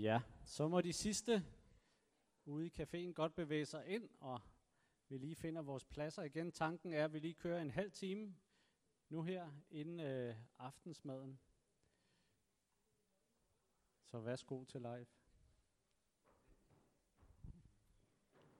Ja, 0.00 0.20
så 0.44 0.68
må 0.68 0.80
de 0.80 0.92
sidste 0.92 1.44
ude 2.44 2.66
i 2.66 2.72
caféen 2.80 3.12
godt 3.12 3.34
bevæge 3.34 3.66
sig 3.66 3.86
ind, 3.86 4.08
og 4.20 4.40
vi 5.08 5.18
lige 5.18 5.36
finder 5.36 5.62
vores 5.62 5.84
pladser 5.84 6.22
igen. 6.22 6.52
Tanken 6.52 6.92
er, 6.92 7.04
at 7.04 7.12
vi 7.12 7.18
lige 7.18 7.34
kører 7.34 7.62
en 7.62 7.70
halv 7.70 7.90
time 7.90 8.36
nu 9.08 9.22
her 9.22 9.50
inden 9.70 10.00
øh, 10.00 10.36
aftensmaden. 10.58 11.40
Så 14.04 14.20
værsgo 14.20 14.64
til 14.64 14.80
live. 14.80 15.06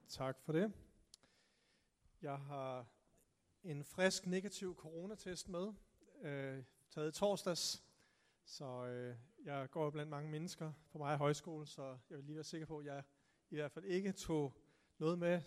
Tak 0.09 0.41
for 0.41 0.53
det. 0.53 0.73
Jeg 2.23 2.39
har 2.39 2.87
en 3.63 3.85
frisk 3.85 4.27
negativ 4.27 4.77
coronatest 4.77 5.49
med, 5.49 5.73
øh, 6.21 6.65
taget 6.91 7.17
i 7.17 7.19
torsdags. 7.19 7.88
Så 8.49 8.87
øh, 8.87 9.17
jeg 9.45 9.71
går 9.71 9.91
blandt 9.91 10.11
mange 10.11 10.31
mennesker 10.31 10.73
på 10.91 10.99
mig 10.99 11.17
højskole, 11.17 11.67
så 11.67 11.99
jeg 12.11 12.19
vil 12.19 12.25
lige 12.25 12.35
være 12.35 12.45
sikker 12.45 12.67
på, 12.67 12.79
at 12.79 12.87
jeg 12.87 13.05
i 13.51 13.55
hvert 13.55 13.73
fald 13.73 13.85
ikke 13.85 14.13
tog 14.13 14.55
noget 14.99 15.19
med. 15.19 15.43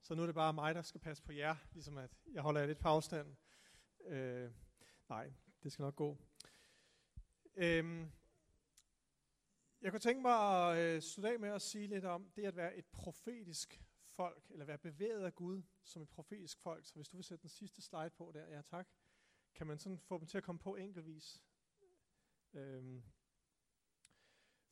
Så 0.00 0.14
nu 0.14 0.22
er 0.22 0.26
det 0.26 0.34
bare 0.34 0.52
mig, 0.52 0.74
der 0.74 0.82
skal 0.82 1.00
passe 1.00 1.22
på 1.22 1.32
jer, 1.32 1.56
ligesom 1.72 1.98
at 1.98 2.10
jeg 2.32 2.42
holder 2.42 2.60
jer 2.60 2.66
lidt 2.66 2.78
på 2.78 2.88
afstand. 2.88 3.36
Øh, 4.04 4.50
nej, 5.08 5.32
det 5.62 5.72
skal 5.72 5.82
nok 5.82 5.96
gå. 5.96 6.18
Øh, 7.56 8.06
jeg 9.80 9.90
kunne 9.90 10.00
tænke 10.00 10.22
mig 10.22 10.36
at 10.70 10.78
øh, 10.78 11.02
slutte 11.02 11.32
af 11.32 11.38
med 11.38 11.48
at 11.48 11.62
sige 11.62 11.86
lidt 11.86 12.04
om 12.04 12.30
det 12.36 12.44
at 12.44 12.56
være 12.56 12.76
et 12.76 12.86
profetisk 12.86 13.82
folk, 14.04 14.46
eller 14.50 14.64
være 14.64 14.78
bevæget 14.78 15.24
af 15.24 15.34
Gud 15.34 15.62
som 15.82 16.02
et 16.02 16.08
profetisk 16.08 16.60
folk. 16.60 16.86
Så 16.86 16.94
hvis 16.94 17.08
du 17.08 17.16
vil 17.16 17.24
sætte 17.24 17.42
den 17.42 17.50
sidste 17.50 17.82
slide 17.82 18.10
på 18.10 18.30
der, 18.34 18.46
ja 18.46 18.62
tak, 18.62 18.88
kan 19.54 19.66
man 19.66 19.78
sådan 19.78 19.98
få 19.98 20.18
dem 20.18 20.26
til 20.26 20.38
at 20.38 20.44
komme 20.44 20.58
på 20.58 20.76
enkeltvis. 20.76 21.42
Øhm. 22.52 23.02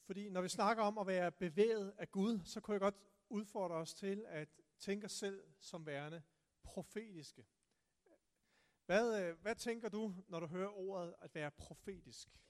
Fordi 0.03 0.29
når 0.29 0.41
vi 0.43 0.49
snakker 0.49 0.83
om 0.83 0.99
at 0.99 1.07
være 1.07 1.33
bevæget 1.33 1.95
af 1.99 2.11
Gud, 2.11 2.41
så 2.45 2.61
kunne 2.61 2.73
jeg 2.73 2.81
godt 2.81 2.97
udfordre 3.29 3.75
os 3.75 3.95
til 3.95 4.25
at 4.29 4.49
tænke 4.79 5.05
os 5.05 5.13
selv 5.13 5.45
som 5.59 5.87
værende 5.87 6.23
profetiske. 6.63 7.47
Hvad, 8.87 9.23
øh, 9.23 9.39
hvad 9.41 9.55
tænker 9.55 9.89
du, 9.89 10.15
når 10.29 10.41
du 10.41 10.47
hører 10.47 10.69
ordet 10.69 11.15
at 11.21 11.35
være 11.35 11.51
profetisk? 11.51 12.41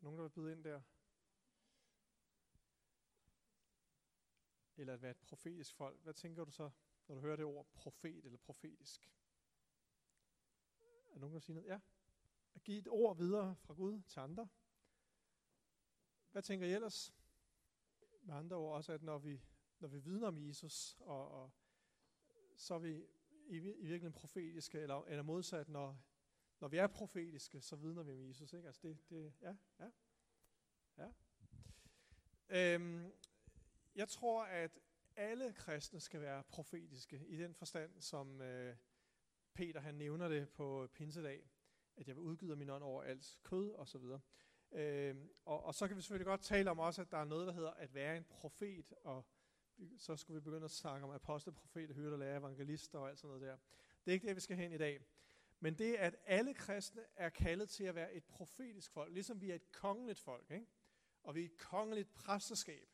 Nogen, 0.00 0.18
der 0.18 0.22
vil 0.22 0.30
byde 0.30 0.52
ind 0.52 0.64
der? 0.64 0.80
Eller 4.76 4.94
at 4.94 5.02
være 5.02 5.10
et 5.10 5.20
profetisk 5.20 5.74
folk. 5.74 6.02
Hvad 6.02 6.14
tænker 6.14 6.44
du 6.44 6.50
så, 6.50 6.70
når 7.06 7.14
du 7.14 7.20
hører 7.20 7.36
det 7.36 7.44
ord 7.44 7.66
profet 7.74 8.24
eller 8.24 8.38
profetisk? 8.38 9.12
Er 11.10 11.18
nogen, 11.18 11.34
der 11.34 11.40
siger 11.40 11.54
noget? 11.54 11.68
Ja. 11.68 11.80
At 12.58 12.64
give 12.64 12.78
et 12.78 12.88
ord 12.88 13.16
videre 13.16 13.56
fra 13.56 13.74
Gud 13.74 14.02
til 14.02 14.20
andre. 14.20 14.48
Hvad 16.30 16.42
tænker 16.42 16.66
I 16.66 16.72
ellers? 16.72 17.14
Med 18.22 18.34
andre 18.34 18.56
ord 18.56 18.76
også, 18.76 18.92
at 18.92 19.02
når 19.02 19.18
vi, 19.18 19.42
når 19.78 19.88
vi 19.88 19.98
vidner 19.98 20.28
om 20.28 20.38
Jesus, 20.38 20.96
og, 21.00 21.30
og 21.30 21.50
så 22.56 22.74
er 22.74 22.78
vi 22.78 23.06
i, 23.46 23.56
i 23.56 23.58
virkeligheden 23.58 24.12
profetiske, 24.12 24.80
eller, 24.80 25.04
eller 25.04 25.22
modsat, 25.22 25.68
når, 25.68 26.02
når 26.60 26.68
vi 26.68 26.76
er 26.76 26.86
profetiske, 26.86 27.60
så 27.60 27.76
vidner 27.76 28.02
vi 28.02 28.12
om 28.12 28.28
Jesus. 28.28 28.52
Ikke? 28.52 28.66
Altså 28.66 28.80
det, 28.82 29.10
det, 29.10 29.34
ja, 29.40 29.56
ja, 29.78 29.90
ja. 30.98 31.12
Øhm, 32.48 33.12
jeg 33.94 34.08
tror, 34.08 34.44
at 34.44 34.78
alle 35.16 35.52
kristne 35.52 36.00
skal 36.00 36.20
være 36.20 36.44
profetiske 36.44 37.26
i 37.26 37.36
den 37.36 37.54
forstand, 37.54 38.00
som 38.00 38.40
øh, 38.40 38.76
Peter 39.54 39.80
han 39.80 39.94
nævner 39.94 40.28
det 40.28 40.48
på 40.48 40.88
pinsedag, 40.94 41.50
at 41.98 42.08
jeg 42.08 42.16
vil 42.16 42.22
udgyde 42.22 42.56
min 42.56 42.70
ånd 42.70 42.82
over 42.82 43.02
alt 43.02 43.38
kød 43.42 43.70
og 43.70 43.88
så 43.88 43.98
videre. 43.98 44.20
Øh, 44.72 45.16
og, 45.44 45.64
og 45.64 45.74
så 45.74 45.88
kan 45.88 45.96
vi 45.96 46.02
selvfølgelig 46.02 46.26
godt 46.26 46.40
tale 46.40 46.70
om 46.70 46.78
også, 46.78 47.02
at 47.02 47.10
der 47.10 47.18
er 47.18 47.24
noget, 47.24 47.46
der 47.46 47.52
hedder 47.52 47.70
at 47.70 47.94
være 47.94 48.16
en 48.16 48.24
profet, 48.24 48.92
og 49.04 49.26
så 49.98 50.16
skulle 50.16 50.40
vi 50.40 50.44
begynde 50.44 50.64
at 50.64 50.70
snakke 50.70 51.06
om 51.06 51.10
apostel, 51.10 51.52
profet, 51.52 51.94
hyrde, 51.94 52.18
lærer, 52.18 52.38
evangelister 52.38 52.98
og 52.98 53.08
alt 53.08 53.18
sådan 53.18 53.28
noget 53.28 53.42
der. 53.42 53.56
Det 54.04 54.10
er 54.10 54.12
ikke 54.12 54.26
det, 54.26 54.36
vi 54.36 54.40
skal 54.40 54.56
hen 54.56 54.72
i 54.72 54.78
dag. 54.78 55.00
Men 55.60 55.74
det, 55.74 55.94
at 55.94 56.16
alle 56.26 56.54
kristne 56.54 57.02
er 57.16 57.28
kaldet 57.28 57.68
til 57.68 57.84
at 57.84 57.94
være 57.94 58.14
et 58.14 58.24
profetisk 58.24 58.92
folk, 58.92 59.12
ligesom 59.12 59.40
vi 59.40 59.50
er 59.50 59.54
et 59.54 59.72
kongeligt 59.72 60.18
folk, 60.18 60.50
ikke? 60.50 60.66
og 61.22 61.34
vi 61.34 61.40
er 61.40 61.44
et 61.44 61.56
kongeligt 61.56 62.14
præsterskab, 62.14 62.88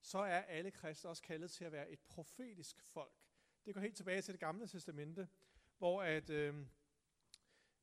så 0.00 0.18
er 0.18 0.40
alle 0.40 0.70
kristne 0.70 1.10
også 1.10 1.22
kaldet 1.22 1.50
til 1.50 1.64
at 1.64 1.72
være 1.72 1.90
et 1.90 2.00
profetisk 2.00 2.82
folk. 2.82 3.14
Det 3.64 3.74
går 3.74 3.80
helt 3.80 3.96
tilbage 3.96 4.22
til 4.22 4.32
det 4.34 4.40
gamle 4.40 4.66
testamente, 4.66 5.28
hvor 5.78 6.02
at 6.02 6.30
øh, 6.30 6.66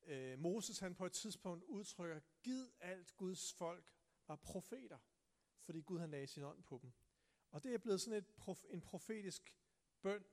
øh, 0.09 0.39
Moses 0.39 0.79
han 0.79 0.95
på 0.95 1.05
et 1.05 1.11
tidspunkt 1.11 1.63
udtrykker, 1.63 2.19
giv 2.43 2.65
alt 2.79 3.17
Guds 3.17 3.53
folk 3.53 3.93
var 4.27 4.35
profeter, 4.35 4.97
fordi 5.61 5.81
Gud 5.81 5.99
han 5.99 6.11
lagde 6.11 6.27
sin 6.27 6.43
ånd 6.43 6.63
på 6.63 6.79
dem. 6.81 6.91
Og 7.51 7.63
det 7.63 7.73
er 7.73 7.77
blevet 7.77 8.01
sådan 8.01 8.17
et 8.17 8.27
prof, 8.27 8.63
en 8.69 8.81
profetisk 8.81 9.55
bøn, 10.01 10.23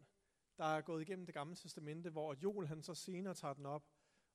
der 0.59 0.65
er 0.65 0.81
gået 0.81 1.03
igennem 1.03 1.27
det 1.27 1.35
gamle 1.35 1.57
testamente, 1.57 2.11
hvor 2.11 2.35
Joel 2.43 2.69
han 2.69 2.83
så 2.83 2.95
senere 2.95 3.35
tager 3.35 3.55
den 3.55 3.67
op 3.67 3.91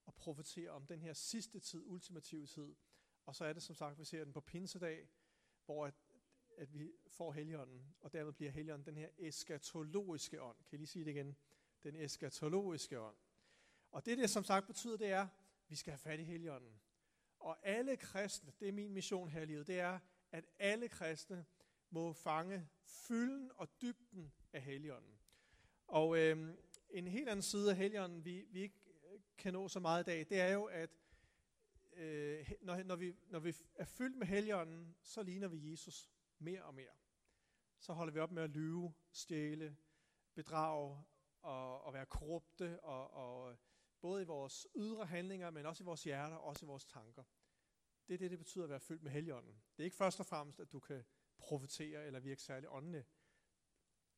og 0.06 0.16
profeterer 0.16 0.72
om 0.72 0.85
den 0.85 1.02
her 1.02 1.13
sidste 1.13 1.59
tid, 1.59 1.84
ultimative 1.85 2.46
tid. 2.46 2.75
Og 3.25 3.35
så 3.35 3.46
er 3.46 3.53
det 3.53 3.63
som 3.63 3.75
sagt, 3.75 4.00
vi 4.00 4.06
ser 4.06 4.23
den 4.23 4.34
på 4.34 4.41
pinsedag, 4.41 5.09
hvor 5.66 5.85
at, 5.85 5.94
at 6.58 6.73
vi 6.73 6.91
får 7.08 7.31
helligånden, 7.31 7.96
og 8.02 8.13
dermed 8.13 8.34
bliver 8.34 8.52
helligånden 8.52 8.85
den 8.85 8.97
her 8.97 9.09
eskatologiske 9.18 10.41
ånd. 10.41 10.58
Kan 10.69 10.75
I 10.75 10.78
lige 10.78 10.88
sige 10.88 11.06
det 11.06 11.12
igen? 11.12 11.35
Den 11.84 11.96
eskatologiske 11.96 13.00
ånd. 13.00 13.18
Og 13.91 14.06
det, 14.06 14.18
det 14.18 14.29
som 14.29 14.44
sagt 14.44 14.68
betyder, 14.68 14.97
det 14.97 15.12
er, 15.12 15.22
at 15.22 15.28
vi 15.68 15.75
skal 15.75 15.91
have 15.91 16.00
fat 16.00 16.19
i 16.19 16.24
helligånden. 16.24 16.81
Og 17.40 17.57
alle 17.63 17.97
kristne, 17.97 18.53
det 18.59 18.68
er 18.68 18.72
min 18.72 18.94
mission 18.94 19.29
her 19.29 19.41
i 19.41 19.46
livet, 19.46 19.68
det 19.68 19.79
er, 19.79 20.00
at 20.31 20.46
alle 20.59 20.90
kristne 20.90 21.46
må 21.90 22.13
fange 22.13 22.69
fylden 22.84 23.52
og 23.56 23.81
dybden 23.81 24.34
af 24.53 24.62
helligånden. 24.62 25.19
Og 25.88 26.18
øh, 26.18 26.56
en 26.90 27.07
helt 27.07 27.29
anden 27.29 27.44
side 27.44 27.69
af 27.69 27.78
helligånden, 27.78 28.25
vi, 28.25 28.46
vi 28.50 28.62
ikke 28.62 28.79
øh, 29.12 29.19
kan 29.38 29.53
nå 29.53 29.68
så 29.68 29.79
meget 29.79 30.03
i 30.03 30.09
dag, 30.09 30.25
det 30.29 30.40
er 30.40 30.53
jo, 30.53 30.63
at 30.63 30.90
øh, 31.94 32.52
når, 32.62 32.84
når, 32.84 32.96
vi, 32.96 33.16
når 33.28 33.40
vi 33.40 33.56
er 33.75 33.85
fyldt 33.85 34.18
med 34.18 34.28
helligånden, 34.28 34.96
så 35.02 35.23
ligner 35.23 35.47
vi 35.47 35.72
Jesus 35.72 36.09
mere 36.40 36.63
og 36.63 36.73
mere. 36.73 36.91
Så 37.79 37.94
holder 37.94 38.13
vi 38.13 38.19
op 38.19 38.31
med 38.31 38.44
at 38.44 38.50
lyve, 38.50 38.94
stjæle, 39.12 39.78
bedrage 40.34 41.03
og, 41.41 41.81
og 41.81 41.94
være 41.94 42.06
korrupte, 42.06 42.79
og, 42.79 43.13
og 43.13 43.58
både 44.02 44.22
i 44.22 44.26
vores 44.26 44.68
ydre 44.76 45.06
handlinger, 45.06 45.52
men 45.52 45.66
også 45.66 45.84
i 45.84 45.86
vores 45.86 46.04
hjerter, 46.04 46.36
også 46.36 46.66
i 46.66 46.68
vores 46.68 46.86
tanker. 46.86 47.24
Det 48.08 48.14
er 48.14 48.18
det, 48.18 48.32
det 48.32 48.40
betyder 48.40 48.64
at 48.64 48.70
være 48.70 48.80
fyldt 48.80 49.04
med 49.04 49.12
helligånden. 49.12 49.54
Det 49.78 49.84
er 49.84 49.86
ikke 49.86 49.98
først 49.98 50.20
og 50.20 50.26
fremmest, 50.26 50.60
at 50.60 50.72
du 50.72 50.80
kan 50.80 51.04
profetere 51.38 52.06
eller 52.06 52.20
virke 52.20 52.42
særlig 52.42 52.70
åndende. 52.70 53.04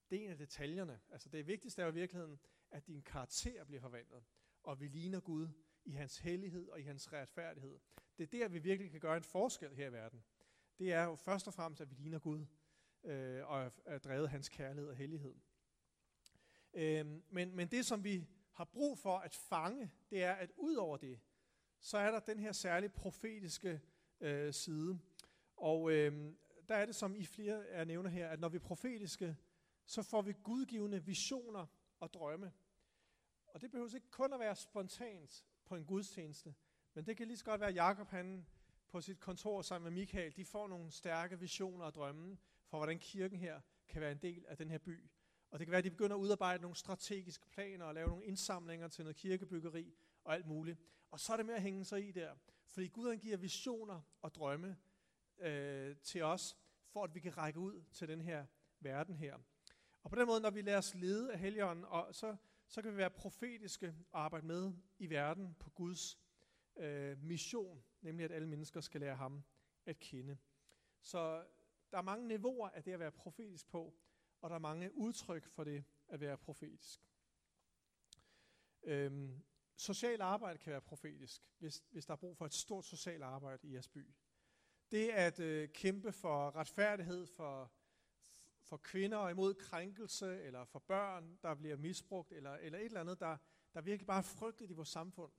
Det 0.10 0.20
er 0.20 0.24
en 0.26 0.32
af 0.32 0.38
detaljerne. 0.38 1.02
Altså 1.10 1.30
det 1.30 1.48
vigtigste 1.48 1.82
er 1.82 1.86
jo 1.86 1.92
i 1.92 1.96
virkeligheden, 1.96 2.40
at 2.72 2.88
din 2.88 3.02
karakter 3.02 3.64
bliver 3.64 3.82
forvandlet, 3.82 4.24
og 4.64 4.80
vi 4.80 4.88
ligner 4.88 5.20
Gud 5.20 5.48
i 5.86 5.92
hans 5.92 6.18
hellighed 6.18 6.68
og 6.68 6.80
i 6.80 6.84
hans 6.84 7.14
retfærdighed. 7.14 7.80
Det 8.18 8.24
er 8.24 8.28
der, 8.28 8.48
vi 8.48 8.60
virkelig 8.60 8.92
kan 8.92 9.00
gøre 9.00 9.18
en 9.18 9.24
forskel 9.24 9.76
her 9.76 9.88
i 9.88 9.94
verden. 9.94 10.24
Det 10.80 10.94
er 10.94 11.04
jo 11.04 11.16
først 11.16 11.48
og 11.48 11.54
fremmest, 11.54 11.82
at 11.82 11.90
vi 11.90 11.96
ligner 11.96 12.20
Gud 12.20 12.46
øh, 13.04 13.48
og 13.48 13.72
er 13.86 13.98
drevet 13.98 14.30
hans 14.30 14.50
kærlighed 14.50 14.90
og 14.90 14.96
hellighed. 14.96 15.36
Øh, 16.74 17.06
men, 17.30 17.56
men 17.56 17.68
det, 17.68 17.86
som 17.86 18.04
vi 18.04 18.28
har 18.54 18.64
brug 18.64 18.98
for 18.98 19.18
at 19.18 19.34
fange, 19.34 19.92
det 20.10 20.24
er, 20.24 20.34
at 20.34 20.52
ud 20.58 20.76
over 20.76 20.98
det, 20.98 21.20
så 21.80 21.98
er 21.98 22.12
der 22.12 22.20
den 22.20 22.40
her 22.40 22.52
særlige 22.52 22.90
profetiske 22.90 23.82
øh, 24.20 24.54
side. 24.54 25.00
Og 25.56 25.92
øh, 25.92 26.34
der 26.68 26.76
er 26.76 26.86
det, 26.86 26.96
som 26.96 27.16
I 27.16 27.26
flere 27.26 27.68
er 27.68 27.86
nævner 27.86 28.10
her, 28.10 28.30
at 28.30 28.40
når 28.40 28.50
vi 28.50 28.56
er 28.56 28.62
profetiske, 28.62 29.38
så 29.86 30.04
får 30.04 30.22
vi 30.22 30.34
gudgivende 30.44 31.06
visioner 31.06 31.66
og 32.00 32.14
drømme. 32.14 32.54
Og 33.48 33.62
det 33.62 33.72
behøver 33.72 33.96
ikke 33.96 34.12
kun 34.12 34.34
at 34.34 34.40
være 34.40 34.56
spontant 34.56 35.46
på 35.66 35.76
en 35.76 35.86
gudstjeneste, 35.86 36.56
men 36.94 37.06
det 37.06 37.18
kan 37.18 37.28
lige 37.28 37.38
så 37.38 37.46
godt 37.46 37.62
være, 37.62 37.70
at 37.70 37.76
Jacob 37.76 38.10
han 38.10 38.46
på 38.88 39.02
sit 39.02 39.20
kontor 39.20 39.62
sammen 39.62 39.94
med 39.94 40.02
Michael, 40.02 40.36
de 40.36 40.46
får 40.46 40.68
nogle 40.68 40.92
stærke 40.92 41.40
visioner 41.40 41.86
og 41.86 41.94
drømme 41.94 42.38
for, 42.66 42.78
hvordan 42.78 43.00
kirken 43.00 43.40
her 43.40 43.62
kan 43.88 44.02
være 44.02 44.12
en 44.12 44.18
del 44.18 44.46
af 44.48 44.58
den 44.58 44.70
her 44.70 44.78
by. 44.78 45.10
Og 45.54 45.60
det 45.60 45.68
kan 45.68 45.72
være, 45.72 45.78
at 45.78 45.84
de 45.84 45.90
begynder 45.90 46.16
at 46.16 46.20
udarbejde 46.20 46.62
nogle 46.62 46.76
strategiske 46.76 47.48
planer 47.48 47.86
og 47.86 47.94
lave 47.94 48.08
nogle 48.08 48.26
indsamlinger 48.26 48.88
til 48.88 49.04
noget 49.04 49.16
kirkebyggeri 49.16 49.94
og 50.24 50.34
alt 50.34 50.48
muligt. 50.48 50.80
Og 51.12 51.20
så 51.20 51.34
er 51.34 51.38
det 51.38 51.46
med 51.46 51.54
at 51.54 51.62
hænge 51.62 51.86
sig 51.86 52.08
i 52.08 52.12
der. 52.12 52.36
Fordi 52.70 52.88
Gud 52.88 53.10
han 53.10 53.20
giver 53.20 53.38
visioner 53.38 54.02
og 54.22 54.36
drømme 54.36 54.78
øh, 55.40 55.96
til 55.98 56.24
os, 56.24 56.58
for 56.88 57.04
at 57.04 57.16
vi 57.16 57.20
kan 57.20 57.38
række 57.38 57.60
ud 57.60 57.84
til 57.92 58.08
den 58.08 58.22
her 58.22 58.46
verden 58.80 59.16
her. 59.16 59.38
Og 60.04 60.10
på 60.10 60.16
den 60.16 60.28
måde, 60.28 60.42
når 60.42 60.50
vi 60.50 60.62
lader 60.62 60.78
os 60.78 60.96
lede 60.96 61.34
af 61.34 61.40
Helligånden, 61.40 61.86
og 61.86 62.16
så, 62.16 62.36
så 62.68 62.82
kan 62.82 62.92
vi 62.92 62.98
være 62.98 63.10
profetiske 63.10 63.96
og 64.12 64.24
arbejde 64.24 64.48
med 64.48 64.74
i 65.00 65.10
verden 65.10 65.56
på 65.60 65.70
Guds 65.70 66.20
øh, 66.76 67.24
mission, 67.24 67.84
nemlig 68.02 68.24
at 68.24 68.32
alle 68.32 68.48
mennesker 68.48 68.82
skal 68.82 69.02
lære 69.02 69.16
ham 69.16 69.44
at 69.86 70.00
kende. 70.00 70.38
Så 71.02 71.44
der 71.92 71.98
er 71.98 72.02
mange 72.02 72.28
niveauer 72.28 72.70
af 72.70 72.84
det 72.84 72.92
at 72.92 73.00
være 73.00 73.12
profetisk 73.12 73.68
på, 73.68 73.94
og 74.44 74.50
der 74.50 74.56
er 74.56 74.60
mange 74.60 74.98
udtryk 74.98 75.46
for 75.46 75.64
det 75.64 75.84
at 76.08 76.20
være 76.20 76.38
profetisk. 76.38 77.08
Øhm, 78.84 79.44
social 79.76 80.22
arbejde 80.22 80.58
kan 80.58 80.72
være 80.72 80.82
profetisk, 80.82 81.42
hvis, 81.58 81.84
hvis 81.90 82.06
der 82.06 82.14
er 82.14 82.18
brug 82.18 82.38
for 82.38 82.46
et 82.46 82.54
stort 82.54 82.86
socialt 82.86 83.24
arbejde 83.24 83.68
i 83.68 83.74
jeres 83.74 83.88
by. 83.88 84.14
det 84.92 85.10
at 85.10 85.40
øh, 85.40 85.70
kæmpe 85.70 86.12
for 86.12 86.56
retfærdighed 86.56 87.26
for, 87.26 87.72
for 88.62 88.78
kvinder 88.78 89.18
og 89.18 89.32
imod 89.32 89.54
krænkelse, 89.54 90.42
eller 90.42 90.66
for 90.66 90.80
børn, 90.80 91.40
der 91.42 91.56
bliver 91.56 91.78
misbrugt, 91.78 92.32
eller, 92.32 92.52
eller 92.52 92.80
et 92.80 92.86
eller 92.86 93.02
andet, 93.02 93.20
der, 93.20 93.38
der 93.74 93.82
virkelig 93.82 94.08
bare 94.08 94.18
er 94.18 94.22
frygteligt 94.22 94.72
i 94.72 94.76
vores 94.76 94.90
samfund. 94.90 95.32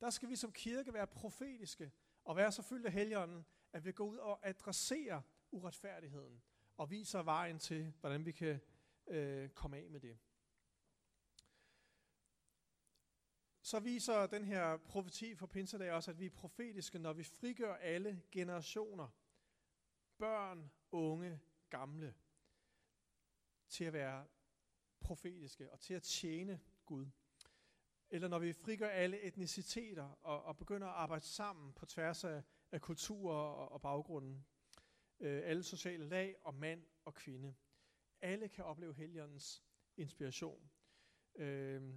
Der 0.00 0.10
skal 0.10 0.28
vi 0.28 0.36
som 0.36 0.52
kirke 0.52 0.94
være 0.94 1.06
profetiske 1.06 1.92
og 2.24 2.36
være 2.36 2.52
så 2.52 2.62
fyldt 2.62 2.86
af 2.86 2.92
helligånden, 2.92 3.46
at 3.72 3.84
vi 3.84 3.92
går 3.92 4.04
ud 4.04 4.16
og 4.16 4.48
adresserer 4.48 5.22
uretfærdigheden 5.50 6.42
og 6.78 6.90
viser 6.90 7.22
vejen 7.22 7.58
til, 7.58 7.92
hvordan 8.00 8.26
vi 8.26 8.32
kan 8.32 8.60
øh, 9.06 9.50
komme 9.50 9.76
af 9.76 9.90
med 9.90 10.00
det. 10.00 10.18
Så 13.62 13.80
viser 13.80 14.26
den 14.26 14.44
her 14.44 14.76
profeti 14.76 15.34
for 15.34 15.46
Pinsedag 15.46 15.92
også, 15.92 16.10
at 16.10 16.20
vi 16.20 16.26
er 16.26 16.30
profetiske, 16.30 16.98
når 16.98 17.12
vi 17.12 17.22
frigør 17.24 17.74
alle 17.74 18.22
generationer, 18.32 19.08
børn, 20.18 20.70
unge, 20.92 21.40
gamle, 21.70 22.14
til 23.68 23.84
at 23.84 23.92
være 23.92 24.26
profetiske 25.00 25.72
og 25.72 25.80
til 25.80 25.94
at 25.94 26.02
tjene 26.02 26.60
Gud. 26.86 27.06
Eller 28.10 28.28
når 28.28 28.38
vi 28.38 28.52
frigør 28.52 28.88
alle 28.88 29.20
etniciteter 29.20 30.04
og, 30.22 30.42
og 30.42 30.56
begynder 30.56 30.88
at 30.88 30.94
arbejde 30.94 31.24
sammen 31.24 31.72
på 31.72 31.86
tværs 31.86 32.24
af, 32.24 32.42
af 32.72 32.80
kulturer 32.80 33.36
og, 33.36 33.72
og 33.72 33.80
baggrunden. 33.80 34.46
Øh, 35.20 35.42
alle 35.44 35.62
sociale 35.62 36.08
lag 36.08 36.36
og 36.42 36.54
mand 36.54 36.86
og 37.04 37.14
kvinde. 37.14 37.54
Alle 38.20 38.48
kan 38.48 38.64
opleve 38.64 38.94
Helligåndens 38.94 39.64
inspiration. 39.96 40.70
Øh, 41.34 41.94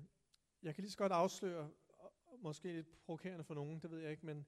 jeg 0.61 0.75
kan 0.75 0.81
lige 0.81 0.91
så 0.91 0.97
godt 0.97 1.11
afsløre, 1.11 1.71
måske 2.37 2.73
lidt 2.73 3.01
provokerende 3.01 3.43
for 3.43 3.53
nogen, 3.53 3.79
det 3.79 3.91
ved 3.91 3.99
jeg 3.99 4.11
ikke, 4.11 4.25
men, 4.25 4.45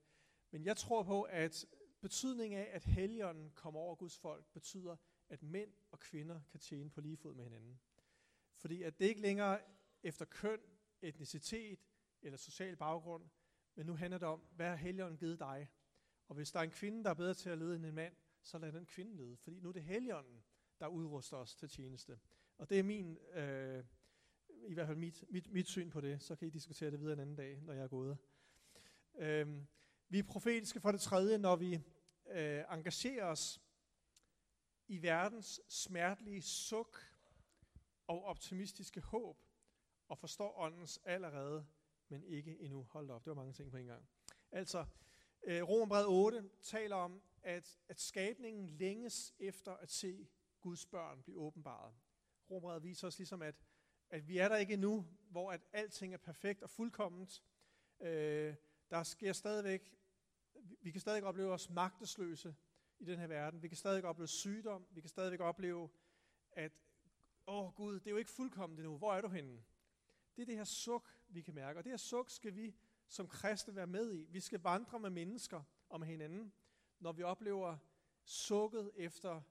men 0.50 0.64
jeg 0.64 0.76
tror 0.76 1.02
på, 1.02 1.22
at 1.22 1.66
betydningen 2.00 2.60
af, 2.60 2.68
at 2.72 2.84
Helligånden 2.84 3.50
kommer 3.50 3.80
over 3.80 3.94
Guds 3.94 4.18
folk, 4.18 4.46
betyder, 4.52 4.96
at 5.28 5.42
mænd 5.42 5.72
og 5.90 6.00
kvinder 6.00 6.40
kan 6.50 6.60
tjene 6.60 6.90
på 6.90 7.00
lige 7.00 7.16
fod 7.16 7.34
med 7.34 7.44
hinanden. 7.44 7.80
Fordi 8.56 8.82
at 8.82 8.98
det 8.98 9.04
ikke 9.04 9.20
længere 9.20 9.60
efter 10.02 10.24
køn, 10.24 10.60
etnicitet 11.02 11.78
eller 12.22 12.36
social 12.36 12.76
baggrund, 12.76 13.30
men 13.74 13.86
nu 13.86 13.94
handler 13.94 14.18
det 14.18 14.28
om, 14.28 14.40
hvad 14.40 14.68
har 14.68 14.76
Helligånden 14.76 15.18
givet 15.18 15.38
dig? 15.38 15.68
Og 16.28 16.34
hvis 16.34 16.52
der 16.52 16.58
er 16.58 16.64
en 16.64 16.70
kvinde, 16.70 17.04
der 17.04 17.10
er 17.10 17.14
bedre 17.14 17.34
til 17.34 17.50
at 17.50 17.58
lede 17.58 17.76
end 17.76 17.86
en 17.86 17.94
mand, 17.94 18.16
så 18.44 18.58
lad 18.58 18.72
den 18.72 18.86
kvinde 18.86 19.16
lede. 19.16 19.36
Fordi 19.36 19.60
nu 19.60 19.68
er 19.68 19.72
det 19.72 19.82
Helligånden, 19.82 20.44
der 20.80 20.86
udruster 20.86 21.36
os 21.36 21.54
til 21.54 21.68
tjeneste. 21.68 22.18
Og 22.58 22.70
det 22.70 22.78
er 22.78 22.82
min, 22.82 23.18
øh, 23.18 23.84
i 24.48 24.74
hvert 24.74 24.86
fald 24.86 24.98
mit, 24.98 25.24
mit, 25.28 25.52
mit 25.52 25.68
syn 25.68 25.90
på 25.90 26.00
det. 26.00 26.22
Så 26.22 26.36
kan 26.36 26.48
I 26.48 26.50
diskutere 26.50 26.90
det 26.90 27.00
videre 27.00 27.12
en 27.12 27.20
anden 27.20 27.36
dag, 27.36 27.60
når 27.62 27.72
jeg 27.72 27.82
er 27.84 27.88
gået. 27.88 28.18
Øh, 29.14 29.62
vi 30.08 30.18
er 30.18 30.22
profetiske 30.22 30.80
for 30.80 30.92
det 30.92 31.00
tredje, 31.00 31.38
når 31.38 31.56
vi 31.56 31.74
øh, 32.26 32.64
engagerer 32.70 33.24
os 33.24 33.60
i 34.88 35.02
verdens 35.02 35.60
smertelige 35.68 36.42
suk 36.42 36.98
og 38.06 38.24
optimistiske 38.24 39.00
håb, 39.00 39.42
og 40.08 40.18
forstår 40.18 40.58
åndens 40.58 41.00
allerede, 41.04 41.66
men 42.08 42.24
ikke 42.24 42.60
endnu. 42.60 42.82
Hold 42.82 43.10
op, 43.10 43.24
det 43.24 43.30
var 43.30 43.34
mange 43.34 43.52
ting 43.52 43.70
på 43.70 43.76
en 43.76 43.86
gang. 43.86 44.08
Altså, 44.50 44.86
Øh, 45.46 45.68
Romerbrevet 45.68 46.06
8 46.06 46.44
taler 46.62 46.96
om, 46.96 47.22
at, 47.42 47.78
at 47.88 48.00
skabningen 48.00 48.68
længes 48.68 49.34
efter 49.38 49.72
at 49.72 49.90
se 49.90 50.28
Guds 50.60 50.86
børn 50.86 51.22
blive 51.22 51.38
åbenbaret. 51.38 51.94
Romerbrevet 52.50 52.82
viser 52.82 53.06
os 53.06 53.18
ligesom, 53.18 53.42
at, 53.42 53.54
at 54.10 54.28
vi 54.28 54.38
er 54.38 54.48
der 54.48 54.56
ikke 54.56 54.74
endnu, 54.74 55.06
hvor 55.30 55.52
at 55.52 55.60
alting 55.72 56.14
er 56.14 56.18
perfekt 56.18 56.62
og 56.62 56.70
fuldkomment. 56.70 57.42
Øh, 58.00 58.54
der 58.90 59.02
sker 59.02 59.32
stadigvæk, 59.32 59.94
vi 60.80 60.90
kan 60.90 61.00
stadig 61.00 61.24
opleve 61.24 61.52
os 61.52 61.70
magtesløse 61.70 62.54
i 62.98 63.04
den 63.04 63.18
her 63.18 63.26
verden. 63.26 63.62
Vi 63.62 63.68
kan 63.68 63.76
stadig 63.76 64.04
opleve 64.04 64.28
sygdom. 64.28 64.86
Vi 64.90 65.00
kan 65.00 65.10
stadig 65.10 65.40
opleve, 65.40 65.88
at 66.52 66.72
åh 67.46 67.74
Gud, 67.74 67.94
det 67.94 68.06
er 68.06 68.10
jo 68.10 68.16
ikke 68.16 68.30
fuldkomment 68.30 68.80
endnu. 68.80 68.98
Hvor 68.98 69.14
er 69.14 69.20
du 69.20 69.28
henne? 69.28 69.64
Det 70.36 70.42
er 70.42 70.46
det 70.46 70.56
her 70.56 70.64
suk, 70.64 71.08
vi 71.28 71.40
kan 71.40 71.54
mærke. 71.54 71.78
Og 71.78 71.84
det 71.84 71.92
her 71.92 71.96
suk 71.96 72.30
skal 72.30 72.56
vi 72.56 72.74
som 73.08 73.28
kristne 73.28 73.76
være 73.76 73.86
med 73.86 74.14
i. 74.14 74.24
Vi 74.24 74.40
skal 74.40 74.60
vandre 74.60 75.00
med 75.00 75.10
mennesker 75.10 75.62
om 75.90 76.02
hinanden, 76.02 76.52
når 76.98 77.12
vi 77.12 77.22
oplever 77.22 77.76
sukket 78.24 78.90
efter 78.94 79.42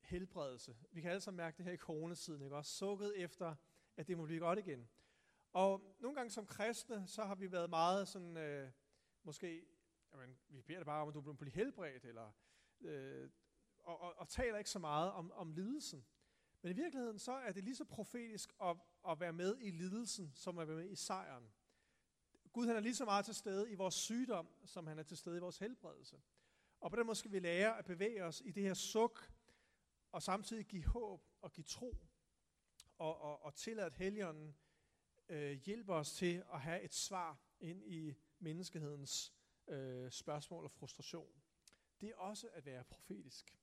helbredelse. 0.00 0.76
Vi 0.90 1.00
kan 1.00 1.10
alle 1.10 1.20
sammen 1.20 1.36
mærke 1.36 1.56
det 1.56 1.64
her 1.64 1.72
i 1.72 1.76
coronasiden, 1.76 2.42
ikke 2.42 2.56
også? 2.56 2.72
Sukket 2.72 3.16
efter, 3.16 3.54
at 3.96 4.08
det 4.08 4.16
må 4.16 4.24
blive 4.24 4.40
godt 4.40 4.58
igen. 4.58 4.88
Og 5.52 5.96
nogle 6.00 6.16
gange 6.16 6.30
som 6.30 6.46
kristne, 6.46 7.06
så 7.06 7.24
har 7.24 7.34
vi 7.34 7.52
været 7.52 7.70
meget 7.70 8.08
sådan, 8.08 8.36
øh, 8.36 8.70
måske, 9.22 9.66
jamen, 10.12 10.38
vi 10.48 10.62
beder 10.62 10.78
det 10.78 10.86
bare 10.86 11.02
om, 11.02 11.08
at 11.08 11.14
du 11.14 11.32
bliver 11.32 11.54
helbredt, 11.54 12.04
eller, 12.04 12.32
øh, 12.80 13.30
og, 13.78 14.00
og, 14.00 14.18
og 14.18 14.28
taler 14.28 14.58
ikke 14.58 14.70
så 14.70 14.78
meget 14.78 15.12
om, 15.12 15.32
om 15.32 15.52
lidelsen. 15.52 16.04
Men 16.62 16.72
i 16.72 16.74
virkeligheden, 16.74 17.18
så 17.18 17.32
er 17.32 17.52
det 17.52 17.64
lige 17.64 17.76
så 17.76 17.84
profetisk 17.84 18.52
at, 18.62 18.76
at 19.08 19.20
være 19.20 19.32
med 19.32 19.58
i 19.60 19.70
lidelsen, 19.70 20.32
som 20.34 20.58
at 20.58 20.68
være 20.68 20.76
med 20.76 20.90
i 20.90 20.96
sejren. 20.96 21.52
Gud 22.52 22.66
han 22.66 22.76
er 22.76 22.80
lige 22.80 22.94
så 22.94 23.04
meget 23.04 23.24
til 23.24 23.34
stede 23.34 23.70
i 23.70 23.74
vores 23.74 23.94
sygdom, 23.94 24.48
som 24.64 24.86
han 24.86 24.98
er 24.98 25.02
til 25.02 25.16
stede 25.16 25.36
i 25.36 25.40
vores 25.40 25.58
helbredelse. 25.58 26.22
Og 26.80 26.90
på 26.90 26.96
den 26.96 27.06
måde 27.06 27.16
skal 27.16 27.32
vi 27.32 27.38
lære 27.38 27.78
at 27.78 27.84
bevæge 27.84 28.24
os 28.24 28.42
i 28.44 28.50
det 28.50 28.62
her 28.62 28.74
suk, 28.74 29.32
og 30.12 30.22
samtidig 30.22 30.66
give 30.66 30.84
håb 30.84 31.26
og 31.40 31.52
give 31.52 31.64
tro, 31.64 31.96
og, 32.98 33.20
og, 33.20 33.42
og 33.42 33.54
tillade, 33.54 33.86
at 33.86 33.94
Helligånden 33.94 34.56
øh, 35.28 35.52
hjælper 35.52 35.94
os 35.94 36.12
til 36.12 36.44
at 36.52 36.60
have 36.60 36.82
et 36.82 36.94
svar 36.94 37.38
ind 37.60 37.84
i 37.84 38.14
menneskehedens 38.38 39.32
øh, 39.68 40.10
spørgsmål 40.10 40.64
og 40.64 40.70
frustration. 40.70 41.42
Det 42.00 42.08
er 42.08 42.16
også 42.16 42.48
at 42.52 42.66
være 42.66 42.84
profetisk. 42.84 43.58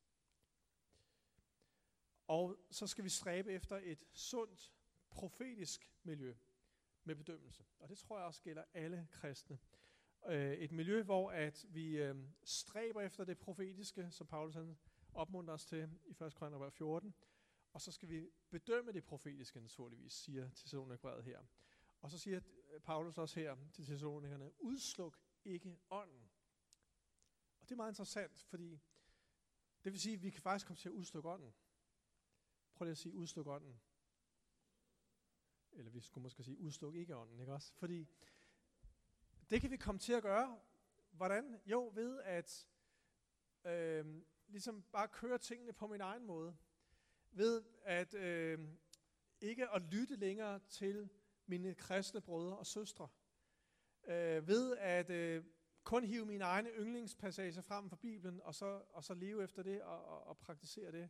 Og 2.27 2.59
så 2.71 2.87
skal 2.87 3.03
vi 3.03 3.09
stræbe 3.09 3.51
efter 3.51 3.79
et 3.83 4.05
sundt, 4.13 4.73
profetisk 5.09 5.91
miljø 6.03 6.35
med 7.09 7.15
bedømmelse. 7.15 7.65
Og 7.79 7.89
det 7.89 7.97
tror 7.97 8.17
jeg 8.17 8.25
også 8.25 8.41
gælder 8.41 8.63
alle 8.73 9.07
kristne. 9.11 9.59
Øh, 10.27 10.53
et 10.53 10.71
miljø, 10.71 11.03
hvor 11.03 11.31
at 11.31 11.65
vi 11.69 11.97
øh, 11.97 12.15
stræber 12.43 13.01
efter 13.01 13.23
det 13.23 13.37
profetiske, 13.37 14.11
som 14.11 14.27
Paulus 14.27 14.55
han 14.55 14.77
opmuntrer 15.13 15.53
os 15.53 15.65
til 15.65 15.89
i 16.05 16.23
1. 16.23 16.35
Korinther 16.35 16.69
14. 16.69 17.13
Og 17.73 17.81
så 17.81 17.91
skal 17.91 18.09
vi 18.09 18.29
bedømme 18.49 18.91
det 18.91 19.03
profetiske 19.03 19.61
naturligvis, 19.61 20.13
siger 20.13 20.49
Thessalonikbrevet 20.55 21.23
her. 21.23 21.39
Og 22.01 22.11
så 22.11 22.19
siger 22.19 22.39
øh, 22.73 22.81
Paulus 22.81 23.17
også 23.17 23.39
her 23.39 23.55
til 23.73 23.85
Thessalonikerne, 23.85 24.51
udsluk 24.61 25.19
ikke 25.45 25.77
ånden. 25.89 26.29
Og 27.59 27.69
det 27.69 27.71
er 27.71 27.75
meget 27.77 27.91
interessant, 27.91 28.43
fordi 28.43 28.79
det 29.83 29.91
vil 29.91 30.01
sige, 30.01 30.15
at 30.15 30.23
vi 30.23 30.29
kan 30.29 30.41
faktisk 30.41 30.67
komme 30.67 30.77
til 30.77 30.89
at 30.89 30.93
udslukke 30.93 31.29
ånden. 31.29 31.53
Prøv 32.73 32.85
lige 32.85 32.91
at 32.91 32.97
sige, 32.97 33.13
udslukke 33.13 33.51
ånden. 33.51 33.81
Eller 35.71 35.91
vi 35.91 35.99
skulle 35.99 36.23
måske 36.23 36.43
sige, 36.43 36.59
udstuk 36.59 36.95
ikke 36.95 37.15
ånden, 37.15 37.39
ikke 37.39 37.53
også? 37.53 37.73
Fordi 37.73 38.07
det 39.49 39.61
kan 39.61 39.71
vi 39.71 39.77
komme 39.77 39.99
til 39.99 40.13
at 40.13 40.23
gøre. 40.23 40.59
Hvordan? 41.11 41.61
Jo, 41.65 41.91
ved 41.95 42.21
at 42.21 42.67
øh, 43.65 44.21
ligesom 44.47 44.83
bare 44.91 45.07
køre 45.07 45.37
tingene 45.37 45.73
på 45.73 45.87
min 45.87 46.01
egen 46.01 46.25
måde. 46.25 46.57
Ved 47.31 47.63
at 47.83 48.13
øh, 48.13 48.59
ikke 49.41 49.69
at 49.69 49.81
lytte 49.81 50.15
længere 50.15 50.59
til 50.69 51.09
mine 51.45 51.75
kristne 51.75 52.21
brødre 52.21 52.57
og 52.57 52.65
søstre. 52.65 53.07
Øh, 54.07 54.47
ved 54.47 54.77
at 54.77 55.09
øh, 55.09 55.43
kun 55.83 56.03
hive 56.03 56.25
mine 56.25 56.43
egne 56.43 56.69
yndlingspassager 56.69 57.61
frem 57.61 57.89
fra 57.89 57.95
Bibelen, 57.95 58.41
og 58.41 58.55
så, 58.55 58.81
og 58.89 59.03
så 59.03 59.13
leve 59.13 59.43
efter 59.43 59.63
det 59.63 59.81
og, 59.81 60.05
og, 60.05 60.27
og 60.27 60.37
praktisere 60.37 60.91
det 60.91 61.09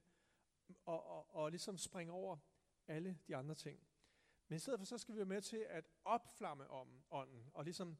og, 0.85 1.07
og, 1.07 1.35
og 1.35 1.49
ligesom 1.49 1.77
springe 1.77 2.13
over 2.13 2.37
alle 2.87 3.19
de 3.27 3.35
andre 3.35 3.55
ting. 3.55 3.88
Men 4.49 4.55
i 4.55 4.59
stedet 4.59 4.79
for, 4.79 4.85
så 4.85 4.97
skal 4.97 5.13
vi 5.13 5.17
være 5.17 5.25
med 5.25 5.41
til 5.41 5.65
at 5.69 5.89
opflamme 6.05 6.67
om 6.67 7.03
ånden, 7.11 7.49
og 7.53 7.63
ligesom, 7.63 7.97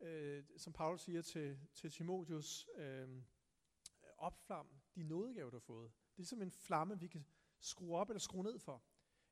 øh, 0.00 0.44
som 0.56 0.72
Paulus 0.72 1.02
siger 1.02 1.22
til, 1.22 1.58
til 1.74 1.90
Timotheus, 1.90 2.68
øh, 2.74 3.22
opflam 4.16 4.68
de 4.94 5.02
nådegaver, 5.02 5.50
du 5.50 5.56
har 5.56 5.60
fået. 5.60 5.92
Det 5.92 6.12
er 6.12 6.16
ligesom 6.16 6.42
en 6.42 6.50
flamme, 6.50 7.00
vi 7.00 7.06
kan 7.06 7.26
skrue 7.58 7.96
op 7.96 8.10
eller 8.10 8.20
skrue 8.20 8.44
ned 8.44 8.58
for. 8.58 8.82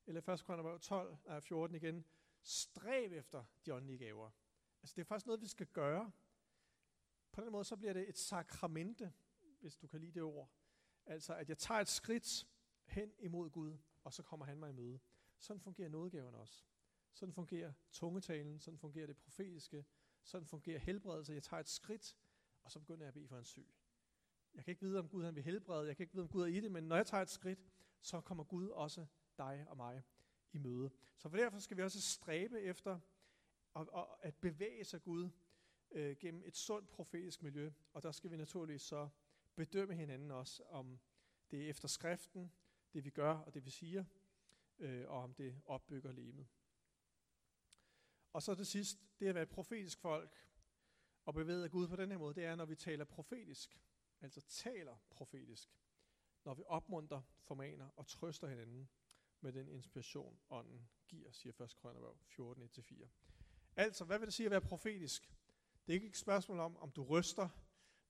Eller 0.05 0.29
1. 0.29 0.43
Korinther 0.43 0.77
12, 0.77 1.41
14 1.41 1.75
igen. 1.75 2.05
Stræb 2.41 3.11
efter 3.11 3.43
de 3.65 3.73
åndelige 3.73 3.97
gaver. 3.97 4.31
Altså 4.81 4.95
det 4.95 5.01
er 5.01 5.05
faktisk 5.05 5.25
noget, 5.25 5.41
vi 5.41 5.47
skal 5.47 5.67
gøre. 5.67 6.11
På 7.31 7.41
den 7.41 7.51
måde, 7.51 7.63
så 7.63 7.75
bliver 7.75 7.93
det 7.93 8.09
et 8.09 8.17
sakramente, 8.17 9.13
hvis 9.59 9.75
du 9.75 9.87
kan 9.87 9.99
lide 9.99 10.11
det 10.11 10.23
ord. 10.23 10.51
Altså, 11.05 11.35
at 11.35 11.49
jeg 11.49 11.57
tager 11.57 11.81
et 11.81 11.87
skridt 11.87 12.47
hen 12.85 13.11
imod 13.19 13.49
Gud, 13.49 13.77
og 14.03 14.13
så 14.13 14.23
kommer 14.23 14.45
han 14.45 14.57
mig 14.57 14.69
i 14.69 14.73
møde. 14.73 14.99
Sådan 15.39 15.61
fungerer 15.61 15.89
nådgaven 15.89 16.35
også. 16.35 16.63
Sådan 17.13 17.33
fungerer 17.33 17.73
tungetalen, 17.91 18.59
sådan 18.59 18.77
fungerer 18.77 19.07
det 19.07 19.17
profetiske, 19.17 19.85
sådan 20.23 20.47
fungerer 20.47 20.79
helbredelse. 20.79 21.33
Jeg 21.33 21.43
tager 21.43 21.61
et 21.61 21.69
skridt, 21.69 22.17
og 22.63 22.71
så 22.71 22.79
begynder 22.79 23.03
jeg 23.03 23.07
at 23.07 23.13
bede 23.13 23.27
for 23.27 23.37
en 23.37 23.45
syg. 23.45 23.67
Jeg 24.55 24.63
kan 24.63 24.71
ikke 24.71 24.81
vide, 24.81 24.99
om 24.99 25.09
Gud 25.09 25.23
han 25.23 25.35
vil 25.35 25.43
helbrede, 25.43 25.87
jeg 25.87 25.97
kan 25.97 26.03
ikke 26.03 26.13
vide, 26.13 26.23
om 26.23 26.29
Gud 26.29 26.41
er 26.41 26.45
i 26.45 26.59
det, 26.59 26.71
men 26.71 26.83
når 26.83 26.95
jeg 26.95 27.07
tager 27.07 27.21
et 27.21 27.29
skridt, 27.29 27.59
så 28.01 28.21
kommer 28.21 28.43
Gud 28.43 28.67
også 28.67 29.05
dig 29.37 29.65
og 29.69 29.77
mig 29.77 30.03
i 30.51 30.57
møde. 30.57 30.91
Så 31.17 31.29
for 31.29 31.37
derfor 31.37 31.59
skal 31.59 31.77
vi 31.77 31.83
også 31.83 32.01
stræbe 32.01 32.61
efter 32.61 32.99
at, 33.75 33.87
at 34.21 34.35
bevæge 34.35 34.83
sig 34.83 35.01
Gud 35.01 35.29
øh, 35.91 36.17
gennem 36.17 36.43
et 36.45 36.57
sundt 36.57 36.89
profetisk 36.89 37.43
miljø, 37.43 37.71
og 37.93 38.03
der 38.03 38.11
skal 38.11 38.31
vi 38.31 38.37
naturligvis 38.37 38.81
så 38.81 39.09
bedømme 39.55 39.95
hinanden 39.95 40.31
også, 40.31 40.63
om 40.63 40.99
det 41.51 41.65
er 41.65 41.69
efter 41.69 41.87
skriften, 41.87 42.51
det 42.93 43.05
vi 43.05 43.09
gør 43.09 43.33
og 43.33 43.53
det 43.53 43.65
vi 43.65 43.69
siger, 43.69 44.05
øh, 44.79 45.09
og 45.09 45.23
om 45.23 45.33
det 45.33 45.61
opbygger 45.65 46.11
lemet. 46.11 46.47
Og 48.33 48.43
så 48.43 48.55
til 48.55 48.65
sidst, 48.65 48.99
det 49.19 49.27
at 49.27 49.35
være 49.35 49.43
et 49.43 49.49
profetisk 49.49 49.99
folk, 49.99 50.45
og 51.25 51.33
bevæge 51.33 51.63
af 51.63 51.71
Gud 51.71 51.87
på 51.87 51.95
den 51.95 52.11
her 52.11 52.17
måde, 52.17 52.35
det 52.35 52.45
er, 52.45 52.55
når 52.55 52.65
vi 52.65 52.75
taler 52.75 53.05
profetisk, 53.05 53.81
altså 54.21 54.41
taler 54.41 54.97
profetisk, 55.09 55.69
når 56.43 56.53
vi 56.53 56.63
opmunter, 56.65 57.21
formaner 57.41 57.89
og 57.95 58.07
trøster 58.07 58.47
hinanden 58.47 58.89
med 59.41 59.53
den 59.53 59.69
inspiration, 59.69 60.39
ånden 60.49 60.89
giver, 61.07 61.31
siger 61.31 61.63
1. 61.63 61.75
Krønnerbog 61.75 62.17
14, 62.25 62.63
1-4. 62.63 63.07
Altså, 63.75 64.05
hvad 64.05 64.19
vil 64.19 64.25
det 64.25 64.33
sige 64.33 64.45
at 64.45 64.51
være 64.51 64.61
profetisk? 64.61 65.33
Det 65.87 65.93
er 65.93 65.95
ikke 65.95 66.07
et 66.07 66.17
spørgsmål 66.17 66.59
om, 66.59 66.77
om 66.77 66.91
du 66.91 67.03
ryster. 67.03 67.49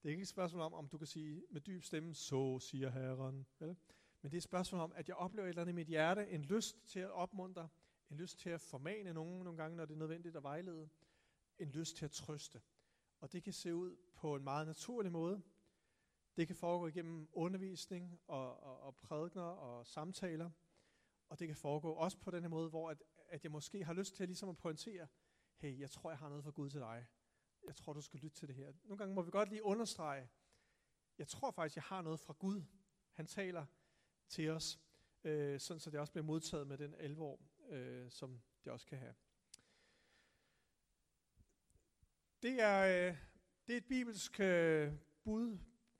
Det 0.04 0.10
er 0.10 0.12
ikke 0.12 0.22
et 0.22 0.28
spørgsmål 0.28 0.62
om, 0.62 0.74
om 0.74 0.88
du 0.88 0.98
kan 0.98 1.08
sige 1.08 1.44
med 1.50 1.62
dyb 1.62 1.84
stemme, 1.84 2.16
så 2.16 2.60
siger 2.60 2.90
Herren. 2.90 3.48
Vel? 3.60 3.76
Men 4.22 4.32
det 4.32 4.38
er 4.38 4.40
et 4.40 4.44
spørgsmål 4.44 4.82
om, 4.82 4.92
at 4.96 5.08
jeg 5.08 5.16
oplever 5.16 5.46
et 5.46 5.50
eller 5.50 5.62
andet 5.62 5.74
i 5.74 5.76
mit 5.76 5.88
hjerte, 5.88 6.30
en 6.30 6.46
lyst 6.46 6.88
til 6.88 7.00
at 7.00 7.12
opmuntre, 7.12 7.70
en 8.10 8.18
lyst 8.18 8.40
til 8.40 8.50
at 8.50 8.62
formane 8.62 9.14
nogen 9.14 9.44
nogle 9.44 9.58
gange, 9.58 9.78
når 9.78 9.86
det 9.86 9.94
er 9.94 9.98
nødvendigt 9.98 10.36
at 10.36 10.44
vejlede, 10.44 10.90
en 11.58 11.70
lyst 11.70 11.98
til 11.98 12.06
at 12.06 12.12
trøste. 12.12 12.62
Og 13.20 13.32
det 13.32 13.44
kan 13.44 13.54
se 13.54 13.76
ud 13.76 13.96
på 14.16 14.36
en 14.36 14.44
meget 14.44 14.68
naturlig 14.68 15.12
måde. 15.12 15.42
Det 16.38 16.48
kan 16.48 16.56
foregå 16.56 16.88
igennem 16.88 17.30
undervisning 17.32 18.20
og, 18.28 18.64
og, 18.64 18.80
og 18.80 18.96
prædikner 18.96 19.42
og 19.42 19.88
samtaler. 19.88 20.52
Og 21.30 21.40
det 21.40 21.48
kan 21.48 21.58
foregå 21.58 21.92
også 21.92 22.18
på 22.18 22.32
den 22.32 22.44
her 22.44 22.50
måde, 22.50 22.70
hvor 22.70 22.90
at, 22.90 23.04
at 23.30 23.44
jeg 23.44 23.52
måske 23.52 23.84
har 23.84 23.94
lyst 23.94 24.16
til 24.16 24.24
at, 24.24 24.30
ligesom 24.30 24.50
at 24.50 24.58
pointere, 24.58 25.08
hey, 25.56 25.80
jeg 25.80 25.90
tror, 25.90 26.10
jeg 26.10 26.20
har 26.20 26.30
noget 26.30 26.44
for 26.44 26.52
Gud 26.52 26.70
til 26.70 26.80
dig. 26.80 27.08
Jeg 27.68 27.76
tror, 27.76 27.94
du 27.94 28.02
skal 28.02 28.20
lytte 28.20 28.38
til 28.38 28.48
det 28.48 28.56
her. 28.56 28.74
Nogle 28.84 28.98
gange 28.98 29.16
må 29.16 29.22
vi 29.22 29.32
godt 29.32 29.50
lige 29.50 29.64
understrege, 29.64 30.30
jeg 31.18 31.28
tror 31.28 31.52
faktisk, 31.52 31.76
jeg 31.76 31.84
har 31.84 32.02
noget 32.02 32.20
fra 32.20 32.34
Gud. 32.34 32.64
Han 33.12 33.26
taler 33.26 33.66
til 34.30 34.50
os, 34.50 34.80
øh, 35.24 35.60
sådan 35.60 35.80
så 35.80 35.90
det 35.90 36.00
også 36.00 36.12
bliver 36.12 36.26
modtaget 36.26 36.68
med 36.68 36.78
den 36.78 36.96
alvor, 36.96 37.40
øh, 37.70 38.12
som 38.12 38.42
det 38.64 38.72
også 38.72 38.86
kan 38.86 38.98
have. 38.98 39.14
Det 42.42 42.62
er, 42.62 43.08
øh, 43.10 43.18
det 43.68 43.74
er 43.74 43.78
et 43.78 43.86
bibelsk 43.86 44.40
øh, 44.40 44.94
bud 45.24 45.58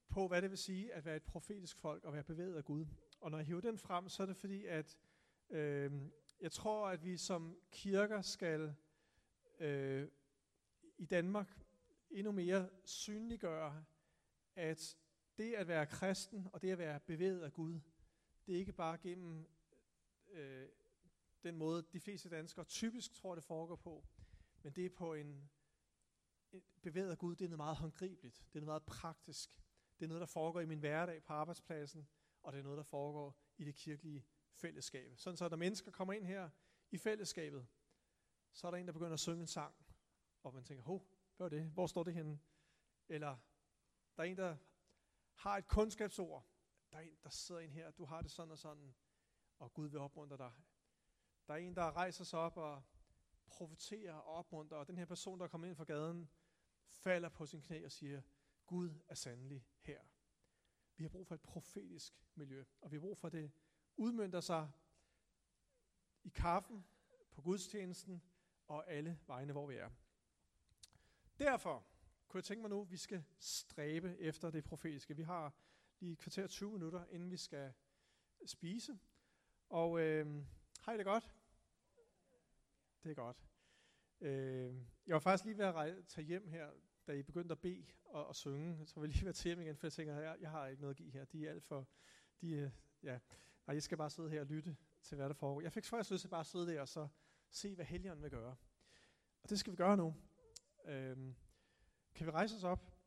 på, 0.10 0.28
hvad 0.28 0.42
det 0.42 0.50
vil 0.50 0.58
sige 0.58 0.94
at 0.94 1.06
være 1.06 1.16
et 1.16 1.24
profetisk 1.24 1.78
folk 1.78 2.04
og 2.04 2.14
være 2.14 2.24
bevæget 2.24 2.56
af 2.56 2.66
Gud. 2.66 2.86
Og 3.22 3.32
når 3.32 3.38
jeg 3.38 3.48
hiver 3.48 3.62
den 3.62 3.78
frem, 3.78 4.10
så 4.10 4.24
er 4.24 4.28
det 4.28 4.38
fordi, 4.38 4.66
at 4.66 4.98
øh, 5.50 5.92
jeg 6.42 6.52
tror, 6.52 6.88
at 6.88 7.04
vi 7.04 7.18
som 7.18 7.58
kirker 7.72 8.22
skal 8.22 8.76
øh, 9.60 10.08
i 10.98 11.06
Danmark 11.06 11.66
endnu 12.10 12.32
mere 12.32 12.70
synliggøre, 12.86 13.86
at 14.56 14.98
det 15.38 15.54
at 15.54 15.68
være 15.68 15.86
kristen 15.86 16.48
og 16.54 16.62
det 16.62 16.72
at 16.72 16.78
være 16.78 17.00
bevæget 17.00 17.42
af 17.42 17.54
Gud, 17.54 17.80
det 18.50 18.56
er 18.56 18.60
ikke 18.60 18.74
bare 18.74 18.98
gennem 18.98 19.48
øh, 20.30 20.70
den 21.44 21.56
måde, 21.56 21.82
de 21.94 22.00
fleste 22.00 22.30
danskere 22.30 22.66
typisk 22.66 23.14
tror, 23.14 23.36
det 23.36 23.44
foregår 23.44 23.76
på, 23.76 24.06
men 24.62 24.74
det 24.74 24.86
er 24.86 24.90
på 24.90 25.14
en, 25.14 25.50
en 26.52 26.64
bevæget 26.82 27.12
af 27.12 27.18
Gud, 27.18 27.36
det 27.36 27.46
er 27.46 27.50
noget 27.50 27.58
meget 27.58 27.78
håndgribeligt, 27.78 28.36
det 28.36 28.60
er 28.60 28.66
noget 28.66 28.68
meget 28.68 28.84
praktisk, 28.84 29.64
det 30.00 30.06
er 30.06 30.08
noget, 30.08 30.22
der 30.22 30.26
foregår 30.28 30.60
i 30.60 30.66
min 30.66 30.80
hverdag 30.80 31.24
på 31.24 31.34
arbejdspladsen, 31.34 32.08
og 32.44 32.54
det 32.54 32.60
er 32.60 32.64
noget, 32.64 32.78
der 32.78 32.84
foregår 32.84 33.38
i 33.58 33.64
det 33.64 33.76
kirkelige 33.76 34.26
fællesskab. 34.54 35.18
Sådan 35.18 35.38
så, 35.38 35.50
når 35.50 35.58
mennesker 35.58 35.92
kommer 35.92 36.14
ind 36.14 36.26
her 36.26 36.50
i 36.92 36.98
fællesskabet, 36.98 37.68
så 38.54 38.68
er 38.68 38.72
der 38.72 38.78
en, 38.78 38.88
der 38.88 38.94
begynder 38.94 39.14
at 39.14 39.20
synge 39.20 39.42
en 39.42 39.48
sang, 39.48 39.76
og 40.44 40.54
man 40.54 40.64
tænker, 40.64 40.84
hov, 40.84 41.08
hvad 41.38 41.46
er 41.46 41.50
det? 41.50 41.72
Hvor 41.72 41.88
står 41.88 42.04
det 42.04 42.14
henne? 42.14 42.40
Eller 43.10 43.38
der 44.16 44.24
er 44.24 44.28
en, 44.28 44.38
der 44.38 44.58
har 45.34 45.58
et 45.58 45.68
kundskabsord. 45.68 46.49
Der 46.92 46.98
er 46.98 47.02
en, 47.02 47.18
der 47.24 47.30
sidder 47.30 47.62
en 47.62 47.72
her, 47.72 47.92
du 47.92 48.06
har 48.06 48.22
det 48.22 48.32
sådan 48.32 48.52
og 48.52 48.58
sådan, 48.58 48.96
og 49.60 49.74
Gud 49.74 49.88
vil 49.88 50.00
opmuntre 50.00 50.38
dig. 50.38 50.52
Der 51.48 51.54
er 51.54 51.58
en, 51.58 51.76
der 51.76 51.92
rejser 51.92 52.24
sig 52.24 52.40
op 52.40 52.58
og 52.58 52.84
profeterer 53.48 54.14
og 54.14 54.34
opmuntrer, 54.34 54.78
og 54.78 54.88
den 54.88 54.98
her 54.98 55.06
person, 55.06 55.40
der 55.40 55.48
kommer 55.48 55.68
ind 55.68 55.76
fra 55.76 55.84
gaden, 55.84 56.30
falder 56.90 57.30
på 57.30 57.46
sin 57.46 57.62
knæ 57.62 57.86
og 57.86 57.92
siger, 57.92 58.22
Gud 58.66 58.94
er 59.08 59.16
sandelig 59.16 59.68
her. 59.80 60.02
Vi 60.96 61.04
har 61.04 61.10
brug 61.10 61.28
for 61.28 61.36
et 61.36 61.42
profetisk 61.42 62.24
miljø, 62.36 62.66
og 62.82 62.92
vi 62.92 62.96
har 62.96 63.02
brug 63.02 63.18
for, 63.18 63.28
at 63.28 63.34
det 63.34 63.52
udmyndter 63.96 64.40
sig 64.40 64.72
i 66.24 66.30
kaffen, 66.30 66.86
på 67.32 67.42
gudstjenesten 67.42 68.24
og 68.68 68.92
alle 68.92 69.20
vegne, 69.28 69.52
hvor 69.52 69.68
vi 69.68 69.76
er. 69.76 69.90
Derfor 71.38 71.86
kunne 72.28 72.38
jeg 72.38 72.44
tænke 72.44 72.62
mig 72.62 72.70
nu, 72.70 72.82
at 72.82 72.92
vi 72.92 72.98
skal 72.98 73.24
stræbe 73.40 74.18
efter 74.20 74.52
det 74.52 74.64
profetiske. 74.64 75.16
Vi 75.16 75.24
har 75.24 75.54
lige 76.00 76.16
kvarter 76.16 76.48
20 76.48 76.72
minutter, 76.72 77.06
inden 77.06 77.32
vi 77.32 77.38
skal 77.38 77.74
spise. 78.46 79.00
Og 79.70 80.00
øh, 80.00 80.44
har 80.82 80.94
I 80.94 80.98
det 80.98 81.06
godt? 81.06 81.36
Det 83.04 83.12
er 83.12 83.16
godt. 83.16 83.38
Øh, 84.22 84.76
jeg 85.08 85.14
var 85.14 85.20
faktisk 85.20 85.46
lige 85.46 85.58
ved 85.58 85.66
at 85.66 86.08
tage 86.08 86.26
hjem 86.26 86.48
her, 86.48 86.72
da 87.08 87.14
I 87.14 87.24
begyndte 87.24 87.52
at 87.52 87.60
bede 87.60 87.86
og, 88.06 88.28
og 88.28 88.36
synge. 88.36 88.86
Så 88.86 88.96
var 88.96 89.06
jeg 89.06 89.10
lige 89.14 89.22
ved 89.22 89.30
at 89.30 89.36
tage 89.36 89.56
hjem 89.56 89.62
igen, 89.62 89.78
for 89.78 89.88
jeg 89.88 89.94
tænker, 89.94 90.20
jeg, 90.20 90.38
jeg 90.42 90.50
har 90.52 90.68
ikke 90.68 90.82
noget 90.82 90.94
at 90.94 90.98
give 90.98 91.12
her. 91.12 91.26
De 91.26 91.48
er 91.48 91.50
alt 91.50 91.64
for... 91.64 91.88
De, 92.42 92.52
øh, 92.52 92.72
ja. 93.04 93.20
Nej, 93.68 93.74
jeg 93.74 93.84
skal 93.84 93.98
bare 93.98 94.10
sidde 94.10 94.30
her 94.30 94.40
og 94.42 94.46
lytte 94.46 94.78
til, 95.04 95.16
hvad 95.16 95.30
der 95.30 95.34
foregår. 95.34 95.62
Jeg 95.62 95.74
fik 95.74 95.86
faktisk 95.86 96.12
lyst 96.12 96.22
til 96.22 96.28
bare 96.28 96.40
at 96.40 96.46
sidde 96.46 96.68
der 96.68 96.82
og 96.82 96.88
så 96.88 97.08
se, 97.50 97.76
hvad 97.76 97.86
helgen 97.86 98.22
vil 98.22 98.32
gøre. 98.32 98.56
Og 99.44 99.50
det 99.50 99.60
skal 99.60 99.72
vi 99.72 99.78
gøre 99.78 99.98
nu. 99.98 100.16
Øh, 100.86 101.18
kan 102.16 102.26
vi 102.28 102.32
rejse 102.32 102.56
os 102.56 102.64
op? 102.64 102.99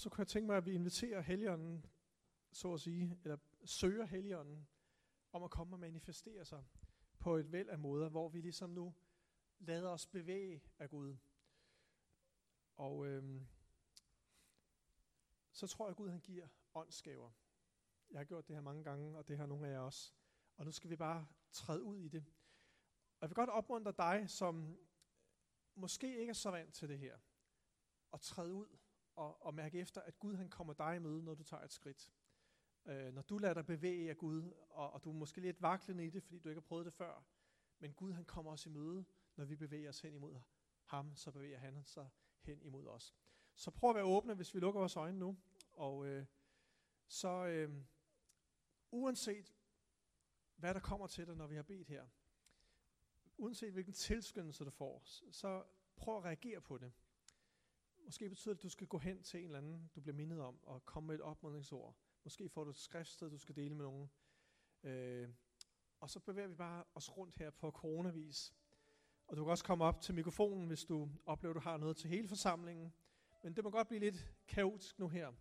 Og 0.00 0.02
så 0.02 0.10
kunne 0.10 0.20
jeg 0.20 0.28
tænke 0.28 0.46
mig, 0.46 0.56
at 0.56 0.66
vi 0.66 0.72
inviterer 0.72 1.20
Helligånden, 1.20 1.86
så 2.52 2.72
at 2.72 2.80
sige, 2.80 3.18
eller 3.22 3.36
søger 3.64 4.04
Helligånden, 4.04 4.68
om 5.32 5.42
at 5.42 5.50
komme 5.50 5.74
og 5.74 5.80
manifestere 5.80 6.44
sig 6.44 6.64
på 7.18 7.36
et 7.36 7.52
væld 7.52 7.68
af 7.68 7.78
måder, 7.78 8.08
hvor 8.08 8.28
vi 8.28 8.40
ligesom 8.40 8.70
nu 8.70 8.94
lader 9.58 9.88
os 9.88 10.06
bevæge 10.06 10.62
af 10.78 10.90
Gud. 10.90 11.16
Og 12.76 13.06
øhm, 13.06 13.46
så 15.52 15.66
tror 15.66 15.86
jeg, 15.86 15.90
at 15.90 15.96
Gud 15.96 16.08
han 16.08 16.20
giver 16.20 16.48
åndsgaver. 16.74 17.30
Jeg 18.10 18.18
har 18.18 18.24
gjort 18.24 18.48
det 18.48 18.56
her 18.56 18.62
mange 18.62 18.84
gange, 18.84 19.18
og 19.18 19.28
det 19.28 19.38
har 19.38 19.46
nogle 19.46 19.68
af 19.68 19.72
jer 19.72 19.80
også. 19.80 20.12
Og 20.56 20.64
nu 20.64 20.72
skal 20.72 20.90
vi 20.90 20.96
bare 20.96 21.26
træde 21.52 21.82
ud 21.82 21.98
i 21.98 22.08
det. 22.08 22.24
Og 23.14 23.20
jeg 23.20 23.30
vil 23.30 23.34
godt 23.34 23.50
opmuntre 23.50 23.92
dig, 23.92 24.30
som 24.30 24.78
måske 25.74 26.18
ikke 26.18 26.30
er 26.30 26.34
så 26.34 26.50
vant 26.50 26.74
til 26.74 26.88
det 26.88 26.98
her, 26.98 27.18
at 28.12 28.20
træde 28.20 28.54
ud 28.54 28.79
og, 29.20 29.46
og 29.46 29.54
mærke 29.54 29.78
efter, 29.78 30.00
at 30.00 30.18
Gud 30.18 30.34
han 30.34 30.48
kommer 30.48 30.72
dig 30.72 30.96
i 30.96 30.98
møde, 30.98 31.22
når 31.22 31.34
du 31.34 31.42
tager 31.42 31.62
et 31.62 31.72
skridt. 31.72 32.12
Øh, 32.86 33.14
når 33.14 33.22
du 33.22 33.38
lader 33.38 33.54
dig 33.54 33.66
bevæge 33.66 34.10
af 34.10 34.18
Gud, 34.18 34.52
og, 34.70 34.90
og 34.92 35.04
du 35.04 35.10
er 35.10 35.14
måske 35.14 35.40
lidt 35.40 35.62
vaklende 35.62 36.06
i 36.06 36.10
det, 36.10 36.22
fordi 36.22 36.38
du 36.38 36.48
ikke 36.48 36.60
har 36.60 36.66
prøvet 36.68 36.86
det 36.86 36.94
før, 36.94 37.24
men 37.78 37.92
Gud 37.92 38.12
han 38.12 38.24
kommer 38.24 38.52
os 38.52 38.66
i 38.66 38.68
møde, 38.68 39.04
når 39.36 39.44
vi 39.44 39.56
bevæger 39.56 39.88
os 39.88 40.00
hen 40.00 40.14
imod 40.14 40.40
ham, 40.84 41.16
så 41.16 41.32
bevæger 41.32 41.58
han 41.58 41.84
sig 41.84 42.08
hen 42.40 42.62
imod 42.62 42.86
os. 42.86 43.14
Så 43.54 43.70
prøv 43.70 43.90
at 43.90 43.96
være 43.96 44.04
åbne, 44.04 44.34
hvis 44.34 44.54
vi 44.54 44.60
lukker 44.60 44.80
vores 44.80 44.96
øjne 44.96 45.18
nu. 45.18 45.36
Og 45.72 46.06
øh, 46.06 46.26
så 47.06 47.46
øh, 47.46 47.84
uanset 48.90 49.54
hvad 50.56 50.74
der 50.74 50.80
kommer 50.80 51.06
til 51.06 51.26
dig, 51.26 51.36
når 51.36 51.46
vi 51.46 51.56
har 51.56 51.62
bedt 51.62 51.88
her, 51.88 52.06
uanset 53.36 53.72
hvilken 53.72 53.94
tilskyndelse 53.94 54.64
du 54.64 54.70
får, 54.70 55.02
så 55.30 55.64
prøv 55.96 56.16
at 56.16 56.24
reagere 56.24 56.60
på 56.60 56.78
det. 56.78 56.92
Måske 58.10 58.28
betyder 58.28 58.54
det, 58.54 58.58
at 58.58 58.62
du 58.62 58.68
skal 58.68 58.86
gå 58.86 58.98
hen 58.98 59.22
til 59.22 59.40
en 59.40 59.46
eller 59.46 59.58
anden, 59.58 59.90
du 59.94 60.00
bliver 60.00 60.16
mindet 60.16 60.40
om, 60.40 60.58
og 60.62 60.84
komme 60.84 61.06
med 61.06 61.14
et 61.14 61.20
opmuntringsord. 61.20 61.96
Måske 62.24 62.48
får 62.48 62.64
du 62.64 62.70
et 62.70 62.76
skriftsted, 62.76 63.30
du 63.30 63.38
skal 63.38 63.56
dele 63.56 63.74
med 63.74 63.84
nogen. 63.84 64.10
Øh, 64.82 65.28
og 66.00 66.10
så 66.10 66.20
bevæger 66.20 66.48
vi 66.48 66.54
bare 66.54 66.84
os 66.94 67.16
rundt 67.16 67.36
her 67.36 67.50
på 67.50 67.70
coronavis. 67.70 68.54
Og 69.26 69.36
du 69.36 69.44
kan 69.44 69.50
også 69.50 69.64
komme 69.64 69.84
op 69.84 70.00
til 70.00 70.14
mikrofonen, 70.14 70.66
hvis 70.66 70.84
du 70.84 71.10
oplever, 71.26 71.54
at 71.54 71.54
du 71.54 71.60
har 71.60 71.76
noget 71.76 71.96
til 71.96 72.10
hele 72.10 72.28
forsamlingen. 72.28 72.92
Men 73.42 73.56
det 73.56 73.64
må 73.64 73.70
godt 73.70 73.88
blive 73.88 74.00
lidt 74.00 74.32
kaotisk 74.48 74.98
nu 74.98 75.08
her. 75.08 75.32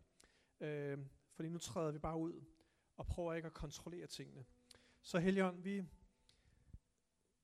Øh, 0.59 0.99
fordi 1.31 1.49
nu 1.49 1.57
træder 1.57 1.91
vi 1.91 1.99
bare 1.99 2.17
ud 2.17 2.43
og 2.97 3.07
prøver 3.07 3.33
ikke 3.33 3.45
at 3.45 3.53
kontrollere 3.53 4.07
tingene. 4.07 4.45
Så 5.01 5.19
Helion, 5.19 5.63
vi 5.63 5.85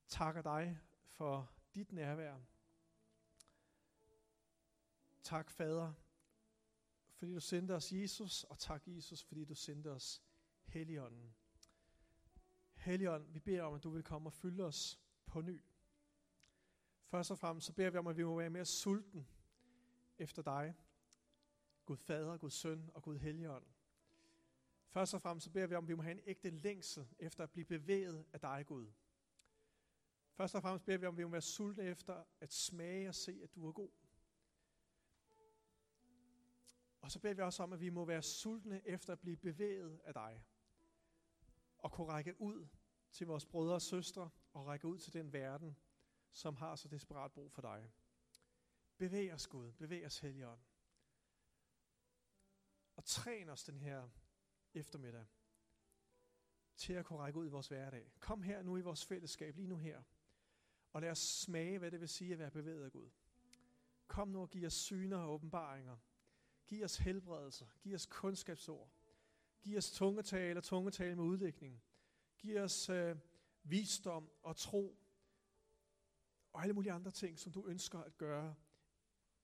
takker 0.08 0.42
dig 0.42 0.78
for 1.06 1.50
dit 1.74 1.92
nærvær. 1.92 2.38
Tak, 5.26 5.50
Fader, 5.50 5.92
fordi 7.14 7.34
du 7.34 7.40
sendte 7.40 7.72
os 7.72 7.92
Jesus, 7.92 8.44
og 8.44 8.58
tak, 8.58 8.82
Jesus, 8.86 9.24
fordi 9.24 9.44
du 9.44 9.54
sendte 9.54 9.90
os 9.90 10.22
Helligånden. 10.64 11.34
Helligånd, 12.74 13.32
vi 13.32 13.40
beder 13.40 13.62
om, 13.62 13.74
at 13.74 13.82
du 13.82 13.90
vil 13.90 14.02
komme 14.02 14.28
og 14.28 14.32
fylde 14.32 14.64
os 14.64 15.00
på 15.26 15.40
ny. 15.40 15.62
Først 17.06 17.30
og 17.30 17.38
fremmest 17.38 17.66
så 17.66 17.72
beder 17.72 17.90
vi 17.90 17.98
om, 17.98 18.06
at 18.06 18.16
vi 18.16 18.24
må 18.24 18.36
være 18.36 18.50
mere 18.50 18.64
sulten 18.64 19.28
efter 20.18 20.42
dig, 20.42 20.74
Gud 21.86 21.96
Fader, 21.96 22.36
Gud 22.36 22.50
Søn 22.50 22.90
og 22.94 23.02
Gud 23.02 23.18
Helligånd. 23.18 23.66
Først 24.88 25.14
og 25.14 25.22
fremmest 25.22 25.44
så 25.44 25.50
beder 25.50 25.66
vi 25.66 25.74
om, 25.74 25.84
at 25.84 25.88
vi 25.88 25.94
må 25.94 26.02
have 26.02 26.18
en 26.18 26.24
ægte 26.26 26.50
længsel 26.50 27.08
efter 27.18 27.44
at 27.44 27.50
blive 27.50 27.64
bevæget 27.64 28.26
af 28.32 28.40
dig, 28.40 28.64
Gud. 28.66 28.92
Først 30.34 30.54
og 30.54 30.62
fremmest 30.62 30.84
beder 30.84 30.98
vi 30.98 31.06
om, 31.06 31.14
at 31.14 31.18
vi 31.18 31.24
må 31.24 31.30
være 31.30 31.40
sultne 31.40 31.84
efter 31.84 32.24
at 32.40 32.52
smage 32.52 33.08
og 33.08 33.14
se, 33.14 33.40
at 33.42 33.54
du 33.54 33.68
er 33.68 33.72
god. 33.72 33.90
Og 37.06 37.12
så 37.12 37.18
beder 37.18 37.34
vi 37.34 37.42
også 37.42 37.62
om, 37.62 37.72
at 37.72 37.80
vi 37.80 37.90
må 37.90 38.04
være 38.04 38.22
sultne 38.22 38.86
efter 38.86 39.12
at 39.12 39.20
blive 39.20 39.36
bevæget 39.36 40.00
af 40.04 40.14
dig. 40.14 40.44
Og 41.78 41.92
kunne 41.92 42.06
række 42.06 42.40
ud 42.40 42.66
til 43.10 43.26
vores 43.26 43.46
brødre 43.46 43.74
og 43.74 43.82
søstre, 43.82 44.30
og 44.52 44.66
række 44.66 44.86
ud 44.86 44.98
til 44.98 45.12
den 45.12 45.32
verden, 45.32 45.76
som 46.32 46.56
har 46.56 46.76
så 46.76 46.88
desperat 46.88 47.32
brug 47.32 47.52
for 47.52 47.62
dig. 47.62 47.92
Bevæg 48.96 49.32
os, 49.32 49.46
Gud. 49.46 49.72
Bevæg 49.72 50.06
os, 50.06 50.18
Helligånd. 50.18 50.60
Og 52.96 53.04
træn 53.04 53.48
os 53.48 53.64
den 53.64 53.80
her 53.80 54.08
eftermiddag 54.74 55.26
til 56.76 56.92
at 56.92 57.04
kunne 57.04 57.18
række 57.18 57.38
ud 57.38 57.46
i 57.46 57.50
vores 57.50 57.68
hverdag. 57.68 58.12
Kom 58.20 58.42
her 58.42 58.62
nu 58.62 58.76
i 58.76 58.80
vores 58.80 59.04
fællesskab, 59.04 59.56
lige 59.56 59.68
nu 59.68 59.76
her. 59.76 60.02
Og 60.92 61.00
lad 61.00 61.10
os 61.10 61.18
smage, 61.18 61.78
hvad 61.78 61.90
det 61.90 62.00
vil 62.00 62.08
sige 62.08 62.32
at 62.32 62.38
være 62.38 62.50
bevæget 62.50 62.84
af 62.84 62.92
Gud. 62.92 63.10
Kom 64.06 64.28
nu 64.28 64.40
og 64.40 64.50
giv 64.50 64.66
os 64.66 64.74
syner 64.74 65.18
og 65.18 65.32
åbenbaringer. 65.32 65.96
Giv 66.66 66.84
os 66.84 66.96
helbredelse. 66.96 67.68
Giv 67.80 67.94
os 67.94 68.06
kundskabsord. 68.06 68.90
Giv 69.60 69.76
os 69.76 69.90
tungetale 69.92 70.60
og 70.60 70.64
tungetale 70.64 71.16
med 71.16 71.24
udlægning. 71.24 71.82
Giv 72.38 72.56
os 72.56 72.88
øh, 72.88 73.16
visdom 73.62 74.30
og 74.42 74.56
tro. 74.56 74.98
Og 76.52 76.62
alle 76.62 76.72
mulige 76.72 76.92
andre 76.92 77.10
ting, 77.10 77.38
som 77.38 77.52
du 77.52 77.66
ønsker 77.66 77.98
at 77.98 78.16
gøre 78.16 78.54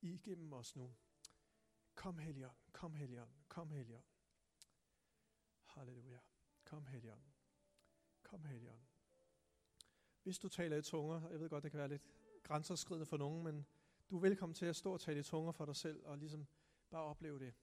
igennem 0.00 0.52
os 0.52 0.76
nu. 0.76 0.94
Kom 1.94 2.18
Helligånd, 2.18 2.56
kom 2.72 2.94
Helligånd, 2.94 3.30
kom 3.48 3.70
Helligånd. 3.70 4.04
Halleluja. 5.64 6.18
Kom 6.64 6.86
Helligånd. 6.86 7.22
Kom 8.22 8.44
Helligånd. 8.44 8.80
Hvis 10.22 10.38
du 10.38 10.48
taler 10.48 10.76
i 10.76 10.82
tunger, 10.82 11.20
og 11.20 11.32
jeg 11.32 11.40
ved 11.40 11.48
godt, 11.48 11.64
det 11.64 11.70
kan 11.70 11.78
være 11.78 11.88
lidt 11.88 12.02
grænseoverskridende 12.42 13.06
for 13.06 13.16
nogen, 13.16 13.44
men 13.44 13.66
du 14.10 14.16
er 14.16 14.20
velkommen 14.20 14.54
til 14.54 14.66
at 14.66 14.76
stå 14.76 14.92
og 14.92 15.00
tale 15.00 15.20
i 15.20 15.22
tunger 15.22 15.52
for 15.52 15.64
dig 15.64 15.76
selv, 15.76 16.06
og 16.06 16.18
ligesom 16.18 16.46
bare 16.92 17.04
opleve 17.04 17.38
det. 17.38 17.54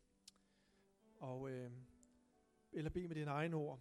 Og, 1.15 1.49
øh, 1.49 1.71
eller 2.71 2.89
bede 2.89 3.07
med 3.07 3.15
dine 3.15 3.31
egne 3.31 3.55
ord. 3.55 3.79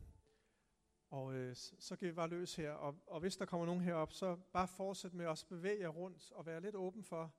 Og 1.10 1.34
øh, 1.34 1.56
så 1.56 1.96
kan 1.96 2.08
vi 2.08 2.12
bare 2.12 2.28
løs 2.28 2.54
her. 2.54 2.70
Og, 2.70 3.02
og 3.06 3.20
hvis 3.20 3.36
der 3.36 3.44
kommer 3.44 3.66
nogen 3.66 3.80
herop, 3.82 4.12
så 4.12 4.36
bare 4.52 4.68
fortsæt 4.68 5.14
med 5.14 5.26
at 5.26 5.46
bevæge 5.48 5.80
jer 5.80 5.88
rundt 5.88 6.32
og 6.32 6.46
være 6.46 6.60
lidt 6.60 6.74
åben 6.74 7.04
for, 7.04 7.34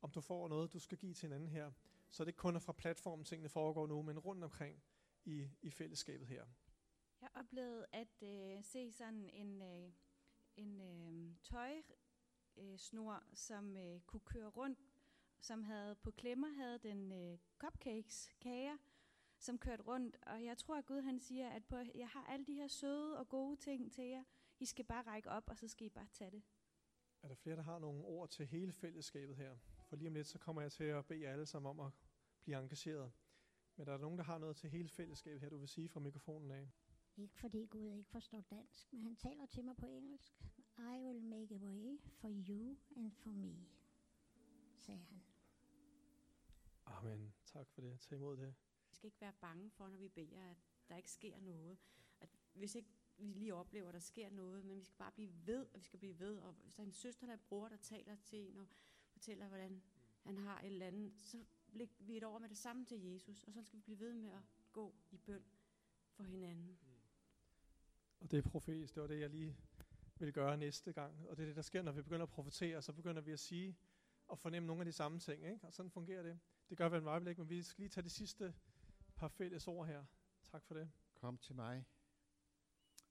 om 0.00 0.10
du 0.10 0.20
får 0.20 0.48
noget, 0.48 0.72
du 0.72 0.78
skal 0.78 0.98
give 0.98 1.14
til 1.14 1.26
en 1.26 1.32
anden 1.32 1.48
her. 1.48 1.72
Så 2.10 2.24
det 2.24 2.28
ikke 2.28 2.38
kun 2.38 2.56
er 2.56 2.60
fra 2.60 2.72
platformen, 2.72 3.24
tingene 3.24 3.48
foregår 3.48 3.86
nu, 3.86 4.02
men 4.02 4.18
rundt 4.18 4.44
omkring 4.44 4.82
i, 5.24 5.48
i 5.62 5.70
fællesskabet 5.70 6.26
her. 6.26 6.44
Jeg 7.20 7.28
oplevede 7.34 7.86
at 7.92 8.22
øh, 8.22 8.64
se 8.64 8.92
sådan 8.92 9.30
en, 9.30 9.62
øh, 9.62 9.92
en 10.56 10.80
øh, 10.80 11.36
tøjsnor, 11.42 13.14
øh, 13.14 13.20
som 13.34 13.76
øh, 13.76 14.00
kunne 14.00 14.20
køre 14.20 14.48
rundt, 14.48 14.91
som 15.42 15.62
havde 15.62 15.94
på 15.94 16.10
klemmer 16.10 16.48
havde 16.48 16.78
den 16.78 17.12
øh, 17.12 17.38
cupcakes, 17.58 18.30
kager, 18.40 18.76
som 19.38 19.58
kørte 19.58 19.82
rundt. 19.82 20.16
Og 20.26 20.44
jeg 20.44 20.58
tror, 20.58 20.76
at 20.76 20.86
Gud 20.86 21.00
han 21.00 21.18
siger, 21.18 21.48
at 21.50 21.64
på, 21.64 21.76
jeg 21.94 22.08
har 22.08 22.24
alle 22.24 22.46
de 22.46 22.54
her 22.54 22.68
søde 22.68 23.18
og 23.18 23.28
gode 23.28 23.56
ting 23.56 23.92
til 23.92 24.04
jer. 24.04 24.24
I 24.58 24.66
skal 24.66 24.84
bare 24.84 25.02
række 25.02 25.30
op, 25.30 25.44
og 25.50 25.58
så 25.58 25.68
skal 25.68 25.86
I 25.86 25.90
bare 25.90 26.08
tage 26.12 26.30
det. 26.30 26.42
Er 27.22 27.28
der 27.28 27.34
flere, 27.34 27.56
der 27.56 27.62
har 27.62 27.78
nogle 27.78 28.04
ord 28.04 28.28
til 28.28 28.46
hele 28.46 28.72
fællesskabet 28.72 29.36
her? 29.36 29.56
For 29.88 29.96
lige 29.96 30.08
om 30.08 30.14
lidt, 30.14 30.26
så 30.26 30.38
kommer 30.38 30.62
jeg 30.62 30.72
til 30.72 30.84
at 30.84 31.06
bede 31.06 31.20
jer 31.22 31.32
alle 31.32 31.46
sammen 31.46 31.70
om 31.70 31.80
at 31.80 31.92
blive 32.42 32.58
engageret. 32.58 33.12
Men 33.76 33.86
der 33.86 33.92
er 33.92 33.98
nogen, 33.98 34.18
der 34.18 34.24
har 34.24 34.38
noget 34.38 34.56
til 34.56 34.70
hele 34.70 34.88
fællesskabet 34.88 35.40
her, 35.40 35.48
du 35.48 35.58
vil 35.58 35.68
sige 35.68 35.88
fra 35.88 36.00
mikrofonen 36.00 36.50
af? 36.50 36.70
Ikke 37.16 37.38
fordi 37.38 37.66
Gud 37.66 37.92
ikke 37.92 38.10
forstår 38.10 38.40
dansk, 38.40 38.92
men 38.92 39.02
han 39.02 39.16
taler 39.16 39.46
til 39.46 39.64
mig 39.64 39.76
på 39.76 39.86
engelsk. 39.86 40.32
I 40.78 40.98
will 40.98 41.22
make 41.22 41.54
a 41.54 41.58
way 41.58 41.98
for 42.00 42.28
you 42.48 42.76
and 42.96 43.10
for 43.12 43.30
me, 43.30 43.54
sagde 44.78 45.00
han. 45.00 45.31
Amen. 46.86 47.34
Tak 47.44 47.68
for 47.70 47.80
det. 47.80 48.00
Tag 48.00 48.16
imod 48.16 48.36
det. 48.36 48.54
Vi 48.88 48.94
skal 48.94 49.06
ikke 49.06 49.20
være 49.20 49.32
bange 49.40 49.70
for, 49.70 49.88
når 49.88 49.98
vi 49.98 50.08
beder, 50.08 50.50
at 50.50 50.56
der 50.88 50.96
ikke 50.96 51.10
sker 51.10 51.40
noget. 51.40 51.78
At 52.20 52.28
hvis 52.52 52.74
ikke 52.74 52.88
vi 53.18 53.32
lige 53.32 53.54
oplever, 53.54 53.88
at 53.88 53.94
der 53.94 54.00
sker 54.00 54.30
noget, 54.30 54.64
men 54.64 54.78
vi 54.78 54.84
skal 54.84 54.96
bare 54.96 55.12
blive 55.12 55.30
ved, 55.46 55.66
og 55.74 55.80
vi 55.80 55.84
skal 55.84 55.98
blive 55.98 56.18
ved. 56.18 56.38
Og 56.38 56.52
hvis 56.52 56.74
der 56.74 56.82
er 56.82 56.86
en 56.86 56.92
søster 56.92 57.22
eller 57.22 57.34
en 57.34 57.40
bror, 57.48 57.68
der 57.68 57.76
taler 57.76 58.16
til 58.16 58.38
en 58.38 58.56
og 58.56 58.66
fortæller, 59.12 59.48
hvordan 59.48 59.82
han 60.22 60.38
har 60.38 60.60
et 60.60 60.66
eller 60.66 60.86
andet, 60.86 61.12
så 61.20 61.44
lægger 61.68 61.94
vi 61.98 62.16
et 62.16 62.24
over 62.24 62.38
med 62.38 62.48
det 62.48 62.58
samme 62.58 62.84
til 62.84 63.02
Jesus, 63.02 63.44
og 63.44 63.52
så 63.52 63.62
skal 63.62 63.76
vi 63.76 63.82
blive 63.82 64.00
ved 64.00 64.12
med 64.12 64.30
at 64.30 64.42
gå 64.72 64.94
i 65.10 65.16
bøn 65.16 65.44
for 66.10 66.22
hinanden. 66.22 66.78
Og 68.20 68.30
det 68.30 68.38
er 68.38 68.50
profetisk, 68.50 68.94
det 68.94 69.00
var 69.00 69.06
det, 69.06 69.20
jeg 69.20 69.30
lige 69.30 69.56
vil 70.18 70.32
gøre 70.32 70.56
næste 70.56 70.92
gang. 70.92 71.28
Og 71.28 71.36
det 71.36 71.42
er 71.42 71.46
det, 71.46 71.56
der 71.56 71.62
sker, 71.62 71.82
når 71.82 71.92
vi 71.92 72.02
begynder 72.02 72.22
at 72.22 72.30
profetere, 72.30 72.82
så 72.82 72.92
begynder 72.92 73.22
vi 73.22 73.32
at 73.32 73.40
sige 73.40 73.76
og 74.28 74.38
fornemme 74.38 74.66
nogle 74.66 74.80
af 74.80 74.86
de 74.86 74.92
samme 74.92 75.18
ting. 75.18 75.44
Ikke? 75.44 75.66
Og 75.66 75.72
sådan 75.72 75.90
fungerer 75.90 76.22
det. 76.22 76.38
Det 76.72 76.78
gør 76.78 76.88
vi 76.88 76.96
en 76.96 77.06
øjeblik, 77.06 77.38
men 77.38 77.48
vi 77.48 77.62
skal 77.62 77.82
lige 77.82 77.88
tage 77.88 78.04
det 78.04 78.12
sidste 78.12 78.54
par 79.16 79.28
fælles 79.28 79.68
ord 79.68 79.86
her. 79.86 80.04
Tak 80.42 80.64
for 80.64 80.74
det. 80.74 80.90
Kom 81.14 81.38
til 81.38 81.54
mig, 81.54 81.84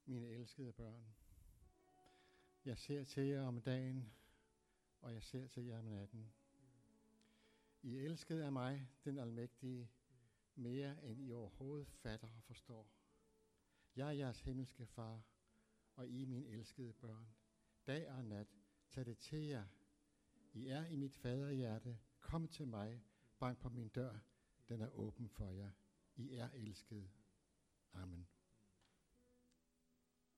mine 0.04 0.26
elskede 0.26 0.72
børn. 0.72 1.06
Jeg 2.64 2.78
ser 2.78 3.04
til 3.04 3.22
jer 3.22 3.46
om 3.46 3.60
dagen, 3.60 4.12
og 5.00 5.14
jeg 5.14 5.22
ser 5.22 5.46
til 5.46 5.64
jer 5.64 5.78
om 5.78 5.84
natten. 5.84 6.32
I 7.82 7.96
elskede 7.96 8.44
af 8.44 8.52
mig, 8.52 8.90
den 9.04 9.18
almægtige, 9.18 9.90
mere 10.54 11.04
end 11.04 11.20
I 11.20 11.32
overhovedet 11.32 11.88
fatter 11.88 12.28
og 12.28 12.42
forstår. 12.42 12.90
Jeg 13.96 14.08
er 14.08 14.12
jeres 14.12 14.40
himmelske 14.40 14.86
far, 14.86 15.22
og 15.96 16.08
I 16.08 16.24
mine 16.24 16.46
elskede 16.46 16.92
børn. 16.92 17.26
Dag 17.86 18.10
og 18.10 18.24
nat, 18.24 18.48
tag 18.90 19.06
det 19.06 19.18
til 19.18 19.42
jer. 19.42 19.64
I 20.52 20.66
er 20.66 20.86
i 20.86 20.96
mit 20.96 21.14
faderhjerte. 21.14 21.98
Kom 22.20 22.48
til 22.48 22.68
mig. 22.68 23.02
Bank 23.42 23.58
på 23.58 23.68
min 23.68 23.88
dør. 23.88 24.18
Den 24.68 24.80
er 24.80 24.88
åben 24.88 25.28
for 25.28 25.50
jer. 25.50 25.70
I 26.16 26.34
er 26.34 26.50
elskede. 26.54 27.10
Amen. 27.92 28.28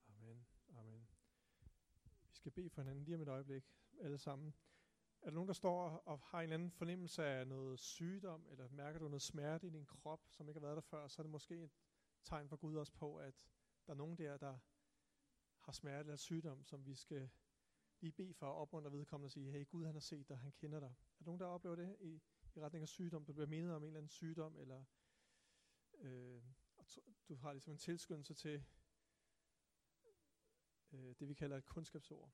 Amen. 0.09 0.47
Amen. 0.69 1.09
Vi 2.31 2.37
skal 2.37 2.53
bede 2.53 2.71
for 2.71 2.83
hinanden 2.83 3.05
lige 3.05 3.15
om 3.15 3.23
et 3.23 3.29
øjeblik, 3.29 3.65
alle 4.01 4.19
sammen. 4.19 4.55
Er 5.21 5.27
der 5.27 5.35
nogen, 5.35 5.49
der 5.49 5.55
står 5.55 5.89
og 5.89 6.19
har 6.19 6.39
en 6.39 6.43
eller 6.43 6.55
anden 6.55 6.71
fornemmelse 6.71 7.25
af 7.25 7.47
noget 7.47 7.81
sygdom, 7.81 8.47
eller 8.51 8.69
mærker 8.69 8.99
du 8.99 9.09
noget 9.09 9.23
smerte 9.23 9.67
i 9.67 9.71
din 9.71 9.87
krop, 9.87 10.27
som 10.31 10.49
ikke 10.49 10.61
har 10.61 10.67
været 10.67 10.77
der 10.77 10.81
før, 10.83 11.09
så 11.09 11.23
er 11.23 11.25
det 11.25 11.31
måske 11.31 11.63
et 11.63 11.71
tegn 12.23 12.49
for 12.49 12.57
Gud 12.57 12.77
også 12.77 12.93
på, 12.93 13.17
at 13.17 13.47
der 13.87 13.93
er 13.93 13.97
nogen 13.97 14.19
der, 14.19 14.37
der 14.37 14.59
har 15.61 15.73
smerte 15.73 16.07
eller 16.07 16.17
sygdom, 16.17 16.65
som 16.65 16.87
vi 16.87 16.95
skal 16.95 17.31
lige 18.01 18.13
bede 18.13 18.35
for 18.35 18.47
at 18.47 18.55
opmuntre 18.55 18.93
vedkommende 18.93 19.27
og 19.27 19.31
sige, 19.31 19.51
hey, 19.51 19.69
Gud 19.69 19.85
han 19.85 19.95
har 19.95 20.01
set 20.01 20.29
dig, 20.29 20.39
han 20.39 20.53
kender 20.53 20.81
dig. 20.81 20.89
Er 20.89 21.19
der 21.19 21.25
nogen, 21.25 21.41
der 21.41 21.47
oplever 21.47 21.77
det 21.77 21.97
i, 22.01 22.23
i 22.57 22.61
retning 22.61 22.83
af 22.83 22.89
sygdom? 22.89 23.25
Du 23.25 23.33
bliver 23.33 23.47
mindet 23.47 23.75
om 23.75 23.83
en 23.83 23.87
eller 23.87 23.99
anden 23.99 24.09
sygdom, 24.09 24.57
eller 24.57 24.85
øh, 25.99 26.43
og 26.77 26.87
du 27.29 27.35
har 27.35 27.53
ligesom 27.53 27.73
en 27.73 27.79
tilskyndelse 27.79 28.35
til 28.35 28.65
øh, 30.93 31.15
det, 31.19 31.29
vi 31.29 31.35
kalder 31.35 31.57
et 31.57 31.67
kundskabsord. 31.67 32.33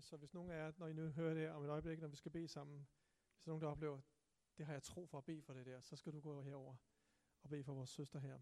Så 0.00 0.16
hvis 0.16 0.34
nogen 0.34 0.50
af 0.50 0.56
jer, 0.56 0.72
når 0.76 0.86
I 0.86 0.92
nu 0.92 1.08
hører 1.08 1.34
det 1.34 1.50
om 1.50 1.64
et 1.64 1.68
øjeblik, 1.68 2.00
når 2.00 2.08
vi 2.08 2.16
skal 2.16 2.32
bede 2.32 2.48
sammen, 2.48 2.88
hvis 3.34 3.44
der 3.44 3.48
er 3.48 3.52
nogen, 3.52 3.62
der 3.62 3.68
oplever, 3.68 4.00
det 4.56 4.66
har 4.66 4.72
jeg 4.72 4.82
tro 4.82 5.06
for 5.06 5.18
at 5.18 5.24
bede 5.24 5.42
for 5.42 5.54
det 5.54 5.66
der, 5.66 5.80
så 5.80 5.96
skal 5.96 6.12
du 6.12 6.20
gå 6.20 6.42
herover 6.42 6.76
og 7.42 7.48
bede 7.48 7.64
for 7.64 7.74
vores 7.74 7.90
søster 7.90 8.18
her. 8.18 8.40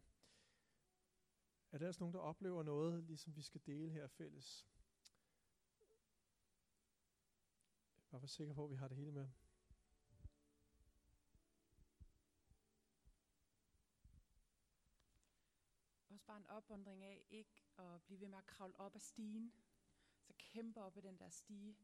Er 1.73 1.79
der 1.79 1.87
altså 1.87 2.03
nogen, 2.03 2.15
der 2.15 2.21
oplever 2.21 2.63
noget, 2.63 3.05
ligesom 3.05 3.37
vi 3.37 3.43
skal 3.43 3.61
dele 3.67 3.91
her 3.91 4.07
fælles? 4.07 4.69
Bare 8.11 8.21
for 8.21 8.27
sikker 8.27 8.55
på, 8.55 8.65
at 8.65 8.71
vi 8.71 8.77
har 8.77 8.89
det 8.89 8.97
hele 8.97 9.13
med. 9.13 9.29
Også 16.21 16.27
bare 16.27 16.37
en 16.37 16.47
opundring 16.47 17.05
af 17.05 17.27
ikke 17.31 17.65
at 17.79 18.03
blive 18.03 18.21
ved 18.21 18.29
med 18.29 18.39
at 18.39 18.47
kravle 18.47 18.81
op 18.81 18.95
ad 18.95 19.01
stigen. 19.01 19.53
Så 20.21 20.33
kæmpe 20.39 20.81
op 20.81 20.97
ad 20.97 21.03
den 21.03 21.19
der 21.19 21.29
stige. 21.29 21.77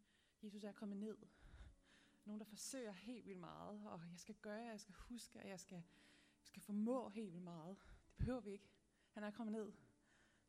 Jesus 0.42 0.64
er 0.64 0.72
kommet 0.72 0.98
ned. 0.98 1.18
Nogen, 2.24 2.40
der 2.40 2.46
forsøger 2.46 2.92
helt 2.92 3.26
vildt 3.26 3.40
meget, 3.40 3.86
og 3.86 4.00
jeg 4.10 4.18
skal 4.18 4.34
gøre, 4.34 4.62
jeg 4.64 4.80
skal 4.80 4.94
huske, 4.94 5.38
og 5.38 5.48
jeg 5.48 5.60
skal, 5.60 5.76
jeg 6.40 6.46
skal 6.46 6.62
formå 6.62 7.08
helt 7.08 7.32
vildt 7.32 7.44
meget. 7.44 7.76
Det 8.08 8.16
behøver 8.16 8.40
vi 8.40 8.50
ikke. 8.50 8.70
Han 9.10 9.24
er 9.24 9.30
kommet 9.30 9.52
ned. 9.52 9.72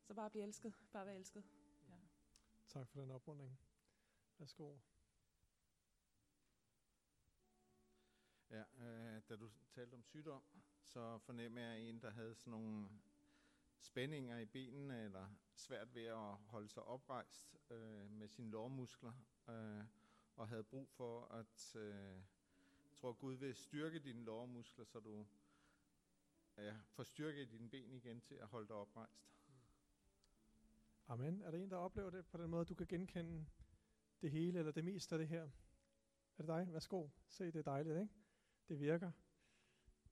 Så 0.02 0.14
bare 0.14 0.30
blive 0.30 0.44
elsket. 0.44 0.74
Bare 0.92 1.06
være 1.06 1.16
elsket. 1.16 1.44
Ja. 1.88 1.96
Tak 2.68 2.88
for 2.88 3.00
den 3.00 3.10
opmuntring. 3.10 3.58
Værsgo. 4.38 4.76
Ja, 8.50 8.64
øh, 8.78 9.22
da 9.28 9.36
du 9.36 9.50
talte 9.70 9.94
om 9.94 10.02
sygdom, 10.02 10.42
så 10.80 11.18
fornemmer 11.18 11.60
jeg 11.60 11.80
en, 11.80 12.02
der 12.02 12.10
havde 12.10 12.34
sådan 12.34 12.50
nogle 12.50 12.88
spændinger 13.80 14.38
i 14.38 14.44
benene, 14.44 15.04
eller 15.04 15.28
svært 15.54 15.94
ved 15.94 16.04
at 16.04 16.36
holde 16.46 16.68
sig 16.68 16.82
oprejst 16.82 17.56
øh, 17.70 18.10
med 18.10 18.28
sine 18.28 18.50
lårmuskler, 18.50 19.12
øh, 19.48 19.84
og 20.36 20.48
havde 20.48 20.64
brug 20.64 20.90
for 20.90 21.24
at, 21.24 21.76
øh, 21.76 22.14
jeg 22.84 22.94
tror 22.94 23.12
Gud 23.12 23.34
vil 23.34 23.54
styrke 23.54 23.98
dine 23.98 24.24
lårmuskler, 24.24 24.84
så 24.84 25.00
du 25.00 25.26
ja, 26.56 26.76
får 26.90 27.02
styrke 27.02 27.42
i 27.42 27.44
dine 27.44 27.70
ben 27.70 27.92
igen 27.92 28.20
til 28.20 28.34
at 28.34 28.46
holde 28.46 28.68
dig 28.68 28.76
oprejst. 28.76 29.28
Amen. 31.06 31.42
Er 31.42 31.50
der 31.50 31.58
en, 31.58 31.70
der 31.70 31.76
oplever 31.76 32.10
det 32.10 32.26
på 32.26 32.36
den 32.36 32.50
måde, 32.50 32.64
du 32.64 32.74
kan 32.74 32.86
genkende 32.86 33.46
det 34.22 34.30
hele 34.30 34.58
eller 34.58 34.72
det 34.72 34.84
meste 34.84 35.14
af 35.14 35.18
det 35.18 35.28
her? 35.28 35.42
Er 36.38 36.42
det 36.42 36.48
dig? 36.48 36.72
Værsgo. 36.72 37.08
Se, 37.28 37.44
det 37.44 37.56
er 37.56 37.62
dejligt, 37.62 38.00
ikke? 38.00 38.14
Det 38.68 38.80
virker. 38.80 39.12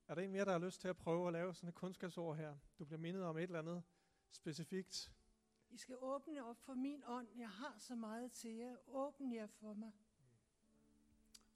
Er 0.08 0.14
der 0.14 0.22
en 0.22 0.32
mere, 0.32 0.44
der 0.44 0.52
har 0.52 0.58
lyst 0.58 0.80
til 0.80 0.88
at 0.88 0.96
prøve 0.96 1.26
at 1.26 1.32
lave 1.32 1.54
sådan 1.54 1.68
et 1.68 1.74
kundskabsord 1.74 2.36
her? 2.36 2.56
Du 2.78 2.84
bliver 2.84 3.00
mindet 3.00 3.22
om 3.22 3.36
et 3.36 3.42
eller 3.42 3.58
andet 3.58 3.82
specifikt. 4.30 5.12
I 5.70 5.76
skal 5.76 5.96
åbne 5.98 6.44
op 6.44 6.58
for 6.58 6.74
min 6.74 7.02
ånd. 7.06 7.28
Jeg 7.36 7.50
har 7.50 7.76
så 7.78 7.94
meget 7.94 8.32
til 8.32 8.54
jer. 8.54 8.76
Åbn 8.86 9.32
jer 9.32 9.46
for 9.46 9.74
mig. 9.74 9.92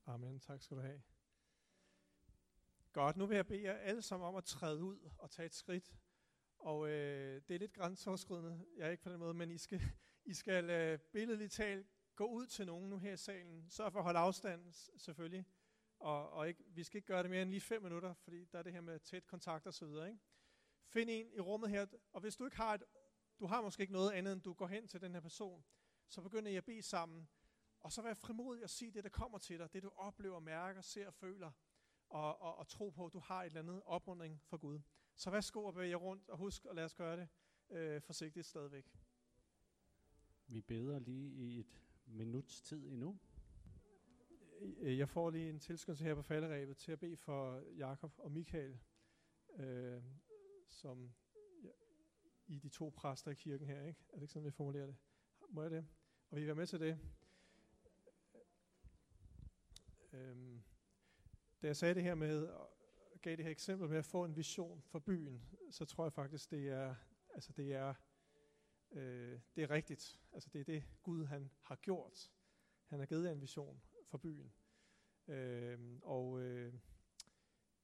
Amen. 0.06 0.40
Tak 0.40 0.62
skal 0.62 0.76
du 0.76 0.82
have. 0.82 1.02
Godt, 2.92 3.16
nu 3.16 3.26
vil 3.26 3.34
jeg 3.34 3.46
bede 3.46 3.62
jer 3.62 3.72
alle 3.72 4.02
sammen 4.02 4.28
om 4.28 4.36
at 4.36 4.44
træde 4.44 4.82
ud 4.84 5.10
og 5.18 5.30
tage 5.30 5.46
et 5.46 5.54
skridt. 5.54 5.94
Og 6.58 6.88
øh, 6.88 7.42
det 7.48 7.54
er 7.54 7.58
lidt 7.58 7.72
grænseoverskridende, 7.72 8.66
jeg 8.76 8.86
er 8.86 8.90
ikke 8.90 9.02
på 9.02 9.10
den 9.10 9.18
måde, 9.18 9.34
men 9.34 9.50
I 9.50 9.58
skal, 9.58 9.80
I 10.24 10.34
skal 10.34 10.70
øh, 10.70 10.98
billedligt 10.98 11.52
talt 11.52 11.86
gå 12.16 12.24
ud 12.26 12.46
til 12.46 12.66
nogen 12.66 12.90
nu 12.90 12.98
her 12.98 13.12
i 13.12 13.16
salen. 13.16 13.70
Sørg 13.70 13.92
for 13.92 13.98
at 13.98 14.04
holde 14.04 14.18
afstand, 14.18 14.72
selvfølgelig. 14.98 15.46
Og, 16.00 16.30
og 16.30 16.48
ikke, 16.48 16.64
vi 16.66 16.84
skal 16.84 16.98
ikke 16.98 17.06
gøre 17.06 17.22
det 17.22 17.30
mere 17.30 17.42
end 17.42 17.50
lige 17.50 17.60
fem 17.60 17.82
minutter, 17.82 18.14
fordi 18.14 18.44
der 18.44 18.58
er 18.58 18.62
det 18.62 18.72
her 18.72 18.80
med 18.80 19.00
tæt 19.00 19.26
kontakt 19.26 19.66
og 19.66 19.74
så 19.74 19.86
videre. 19.86 20.08
Ikke? 20.08 20.20
Find 20.86 21.10
en 21.10 21.32
i 21.32 21.40
rummet 21.40 21.70
her, 21.70 21.86
og 22.12 22.20
hvis 22.20 22.36
du 22.36 22.44
ikke 22.44 22.56
har 22.56 22.74
et, 22.74 22.84
du 23.40 23.46
har 23.46 23.62
måske 23.62 23.80
ikke 23.80 23.92
noget 23.92 24.10
andet, 24.10 24.32
end 24.32 24.42
du 24.42 24.52
går 24.52 24.66
hen 24.66 24.88
til 24.88 25.00
den 25.00 25.14
her 25.14 25.20
person, 25.20 25.64
så 26.08 26.22
begynder 26.22 26.50
I 26.50 26.56
at 26.56 26.64
bede 26.64 26.82
sammen. 26.82 27.28
Og 27.80 27.92
så 27.92 28.02
vær 28.02 28.14
frimodig 28.14 28.64
og 28.64 28.70
sige 28.70 28.90
det, 28.90 29.04
der 29.04 29.10
kommer 29.10 29.38
til 29.38 29.58
dig, 29.58 29.72
det 29.72 29.82
du 29.82 29.90
oplever, 29.96 30.40
mærker, 30.40 30.80
ser 30.80 31.06
og 31.06 31.14
føler, 31.14 31.50
og, 32.08 32.40
og, 32.40 32.58
og 32.58 32.68
tro 32.68 32.90
på, 32.90 33.06
at 33.06 33.12
du 33.12 33.18
har 33.18 33.42
et 33.42 33.46
eller 33.46 33.60
andet 33.60 33.82
opmuntring 33.84 34.40
fra 34.42 34.56
Gud. 34.56 34.80
Så 35.16 35.30
værsgo 35.30 35.64
og 35.64 35.74
bevæge 35.74 35.90
jer 35.90 35.96
rundt, 35.96 36.30
og 36.30 36.38
husk 36.38 36.64
at 36.64 36.74
lade 36.74 36.84
os 36.84 36.94
gøre 36.94 37.16
det 37.16 37.28
øh, 37.70 38.02
forsigtigt 38.02 38.46
stadigvæk. 38.46 38.96
Vi 40.46 40.60
beder 40.60 40.98
lige 40.98 41.30
i 41.30 41.60
et 41.60 41.80
minuts 42.06 42.60
tid 42.60 42.88
endnu. 42.88 43.18
Øh, 44.60 44.98
jeg 44.98 45.08
får 45.08 45.30
lige 45.30 45.48
en 45.48 45.60
tilskyndelse 45.60 46.04
her 46.04 46.14
på 46.14 46.22
falderæbet 46.22 46.76
til 46.76 46.92
at 46.92 47.00
bede 47.00 47.16
for 47.16 47.62
Jakob 47.76 48.12
og 48.18 48.32
Michael, 48.32 48.78
øh, 49.58 50.02
som 50.68 51.12
ja, 51.62 51.70
i 52.46 52.58
de 52.58 52.68
to 52.68 52.92
præster 52.96 53.30
i 53.30 53.34
kirken 53.34 53.66
her, 53.66 53.82
ikke? 53.82 54.00
Er 54.08 54.14
det 54.14 54.22
ikke 54.22 54.32
sådan, 54.32 54.46
vi 54.46 54.50
formulerer 54.50 54.86
det? 54.86 54.96
Må 55.50 55.62
jeg 55.62 55.70
det? 55.70 55.86
Og 56.30 56.36
vi 56.36 56.42
er 56.42 56.46
være 56.46 56.54
med 56.54 56.66
til 56.66 56.80
det. 56.80 56.98
Øh, 60.12 60.60
da 61.62 61.66
jeg 61.66 61.76
sagde 61.76 61.94
det 61.94 62.02
her 62.02 62.14
med, 62.14 62.46
og 62.46 62.70
gav 63.22 63.36
det 63.36 63.44
her 63.44 63.50
eksempel 63.50 63.88
med 63.88 63.98
at 63.98 64.04
få 64.04 64.24
en 64.24 64.36
vision 64.36 64.82
for 64.82 64.98
byen, 64.98 65.42
så 65.70 65.84
tror 65.84 66.04
jeg 66.04 66.12
faktisk, 66.12 66.50
det 66.50 66.68
er, 66.68 66.94
altså 67.34 67.52
det 67.52 67.72
er, 67.72 67.94
øh, 68.90 69.40
det 69.56 69.62
er 69.62 69.70
rigtigt. 69.70 70.20
Altså 70.32 70.50
det 70.52 70.60
er 70.60 70.64
det, 70.64 70.84
Gud 71.02 71.24
han 71.24 71.50
har 71.62 71.76
gjort. 71.76 72.32
Han 72.86 72.98
har 72.98 73.06
givet 73.06 73.24
jer 73.24 73.32
en 73.32 73.40
vision 73.40 73.82
for 74.10 74.18
byen. 74.18 74.52
Øh, 75.28 75.78
og 76.02 76.40
øh, 76.40 76.74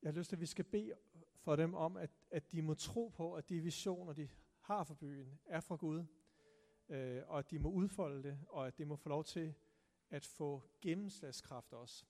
jeg 0.03 0.09
har 0.13 0.19
lyst 0.19 0.29
til, 0.29 0.37
at 0.37 0.41
vi 0.41 0.47
skal 0.47 0.65
bede 0.65 0.95
for 1.35 1.57
dem 1.57 1.75
om, 1.75 1.97
at, 1.97 2.11
at 2.31 2.53
de 2.53 2.63
må 2.63 2.75
tro 2.75 3.09
på, 3.09 3.35
at 3.35 3.49
de 3.49 3.61
visioner, 3.61 4.13
de 4.13 4.29
har 4.61 4.85
for 4.85 4.95
byen, 4.95 5.39
er 5.45 5.61
fra 5.61 5.77
Gud. 5.77 6.05
Øh, 6.89 7.23
og 7.27 7.39
at 7.39 7.51
de 7.51 7.59
må 7.59 7.71
udfolde 7.71 8.23
det, 8.23 8.41
og 8.49 8.67
at 8.67 8.79
det 8.79 8.87
må 8.87 8.97
få 8.97 9.09
lov 9.09 9.25
til 9.25 9.55
at 10.11 10.25
få 10.27 10.63
gennemslagskraft 10.81 11.73
også. 11.73 12.05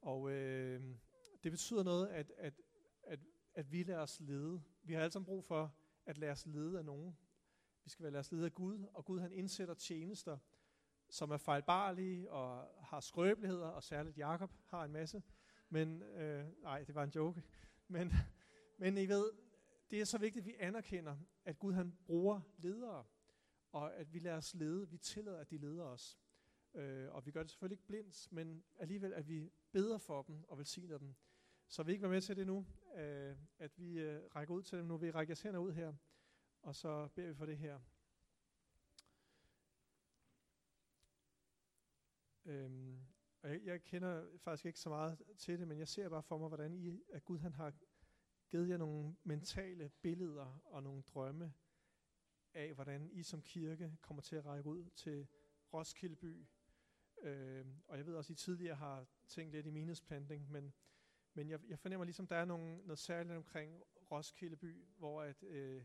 Og 0.00 0.30
øh, 0.30 0.96
det 1.42 1.52
betyder 1.52 1.82
noget, 1.82 2.08
at, 2.08 2.32
at, 2.36 2.60
at, 3.02 3.20
at 3.54 3.72
vi 3.72 3.82
lader 3.82 4.00
os 4.00 4.20
lede. 4.20 4.62
Vi 4.82 4.92
har 4.92 5.00
alle 5.00 5.12
sammen 5.12 5.26
brug 5.26 5.44
for 5.44 5.74
at 6.06 6.18
lade 6.18 6.32
os 6.32 6.46
lede 6.46 6.78
af 6.78 6.84
nogen. 6.84 7.16
Vi 7.84 7.90
skal 7.90 8.02
være 8.02 8.12
lade 8.12 8.20
os 8.20 8.32
lede 8.32 8.44
af 8.44 8.54
Gud, 8.54 8.86
og 8.92 9.04
Gud 9.04 9.20
han 9.20 9.32
indsætter 9.32 9.74
tjenester, 9.74 10.38
som 11.12 11.30
er 11.30 11.36
fejlbarlige 11.36 12.30
og 12.30 12.68
har 12.80 13.00
skrøbeligheder, 13.00 13.66
og 13.66 13.82
særligt 13.82 14.18
Jakob 14.18 14.50
har 14.66 14.84
en 14.84 14.92
masse. 14.92 15.22
Men, 15.68 16.02
øh, 16.02 16.62
nej, 16.62 16.84
det 16.84 16.94
var 16.94 17.04
en 17.04 17.10
joke. 17.10 17.42
Men, 17.88 18.12
men 18.78 18.98
I 18.98 19.06
ved, 19.06 19.32
det 19.90 20.00
er 20.00 20.04
så 20.04 20.18
vigtigt, 20.18 20.42
at 20.42 20.46
vi 20.46 20.54
anerkender, 20.58 21.16
at 21.44 21.58
Gud 21.58 21.72
han 21.72 21.96
bruger 22.06 22.40
ledere, 22.58 23.04
og 23.72 23.94
at 23.94 24.12
vi 24.12 24.18
lader 24.18 24.36
os 24.36 24.54
lede. 24.54 24.88
Vi 24.90 24.98
tillader, 24.98 25.38
at 25.38 25.50
de 25.50 25.58
leder 25.58 25.84
os. 25.84 26.18
Øh, 26.74 27.14
og 27.14 27.26
vi 27.26 27.30
gør 27.30 27.42
det 27.42 27.50
selvfølgelig 27.50 27.74
ikke 27.74 27.86
blindt, 27.86 28.32
men 28.32 28.64
alligevel, 28.76 29.12
at 29.12 29.28
vi 29.28 29.50
beder 29.72 29.98
for 29.98 30.22
dem 30.22 30.44
og 30.48 30.58
velsigner 30.58 30.98
dem. 30.98 31.14
Så 31.68 31.82
vi 31.82 31.92
ikke 31.92 32.02
være 32.02 32.12
med 32.12 32.20
til 32.20 32.36
det 32.36 32.46
nu, 32.46 32.66
øh, 32.96 33.36
at 33.58 33.78
vi 33.78 33.98
øh, 33.98 34.22
rækker 34.36 34.54
ud 34.54 34.62
til 34.62 34.78
dem 34.78 34.86
nu. 34.86 34.96
Vi 34.96 35.10
rækker 35.10 35.34
os 35.34 35.44
ud 35.44 35.72
her, 35.72 35.94
og 36.62 36.76
så 36.76 37.08
beder 37.14 37.28
vi 37.28 37.34
for 37.34 37.46
det 37.46 37.58
her. 37.58 37.80
Øhm, 42.44 43.06
og 43.42 43.50
jeg, 43.50 43.60
jeg 43.64 43.84
kender 43.84 44.38
faktisk 44.38 44.66
ikke 44.66 44.80
så 44.80 44.88
meget 44.88 45.22
til 45.38 45.58
det, 45.58 45.68
men 45.68 45.78
jeg 45.78 45.88
ser 45.88 46.08
bare 46.08 46.22
for 46.22 46.38
mig, 46.38 46.48
hvordan 46.48 46.74
I, 46.74 47.02
at 47.12 47.24
Gud 47.24 47.38
han 47.38 47.52
har 47.52 47.72
givet 48.48 48.68
jer 48.68 48.76
nogle 48.76 49.16
mentale 49.24 49.88
billeder 50.02 50.62
og 50.64 50.82
nogle 50.82 51.02
drømme 51.02 51.54
af, 52.54 52.74
hvordan 52.74 53.10
I 53.12 53.22
som 53.22 53.42
kirke 53.42 53.96
kommer 54.00 54.22
til 54.22 54.36
at 54.36 54.44
række 54.46 54.68
ud 54.68 54.90
til 54.90 55.28
Roskildeby. 55.72 56.46
Øh, 57.22 57.66
og 57.86 57.96
jeg 57.96 58.06
ved 58.06 58.14
også, 58.14 58.32
at 58.32 58.38
I 58.40 58.44
tidligere 58.44 58.74
har 58.74 59.06
tænkt 59.26 59.52
lidt 59.52 59.66
i 59.66 59.70
minusplantning, 59.70 60.50
men, 60.50 60.72
men 61.34 61.48
jeg, 61.48 61.60
jeg 61.68 61.78
fornemmer 61.78 62.04
ligesom, 62.04 62.26
der 62.26 62.36
er 62.36 62.44
nogle, 62.44 62.76
noget 62.76 62.98
særligt 62.98 63.36
omkring 63.36 63.82
Roskildeby, 64.10 64.84
hvor 64.96 65.22
at, 65.22 65.42
øh, 65.42 65.84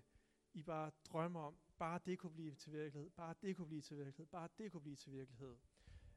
I 0.54 0.64
bare 0.64 0.92
drømmer 1.06 1.40
om, 1.40 1.58
bare 1.78 2.00
det 2.06 2.20
kunne 2.20 2.34
blive 2.34 2.56
til 2.56 2.74
virkelighed, 2.74 3.10
bare 3.10 3.36
det 3.42 3.56
kunne 3.56 3.68
blive 3.68 3.82
til 3.82 3.98
virkelighed, 3.98 4.26
bare 4.26 4.50
det 4.58 4.72
kunne 4.72 4.82
blive 4.82 4.96
til 4.96 5.12
virkelighed. 5.12 5.58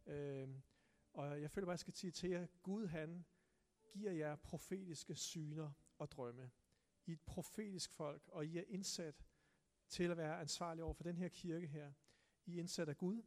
Øh, 0.06 0.48
og 1.12 1.40
jeg 1.42 1.50
føler 1.50 1.66
bare, 1.66 1.72
at 1.72 1.76
jeg 1.76 1.80
skal 1.80 1.92
sige 1.92 2.10
til 2.10 2.30
jer, 2.30 2.46
Gud 2.62 2.86
han 2.86 3.24
giver 3.88 4.12
jer 4.12 4.36
profetiske 4.36 5.14
syner 5.14 5.72
og 5.98 6.10
drømme. 6.10 6.50
I 7.06 7.12
et 7.12 7.20
profetisk 7.20 7.92
folk, 7.92 8.28
og 8.28 8.46
I 8.46 8.58
er 8.58 8.64
indsat 8.68 9.26
til 9.88 10.04
at 10.10 10.16
være 10.16 10.40
ansvarlige 10.40 10.84
over 10.84 10.94
for 10.94 11.02
den 11.02 11.16
her 11.16 11.28
kirke 11.28 11.66
her. 11.66 11.92
I 12.46 12.56
er 12.56 12.60
indsat 12.60 12.88
af 12.88 12.96
Gud 12.96 13.22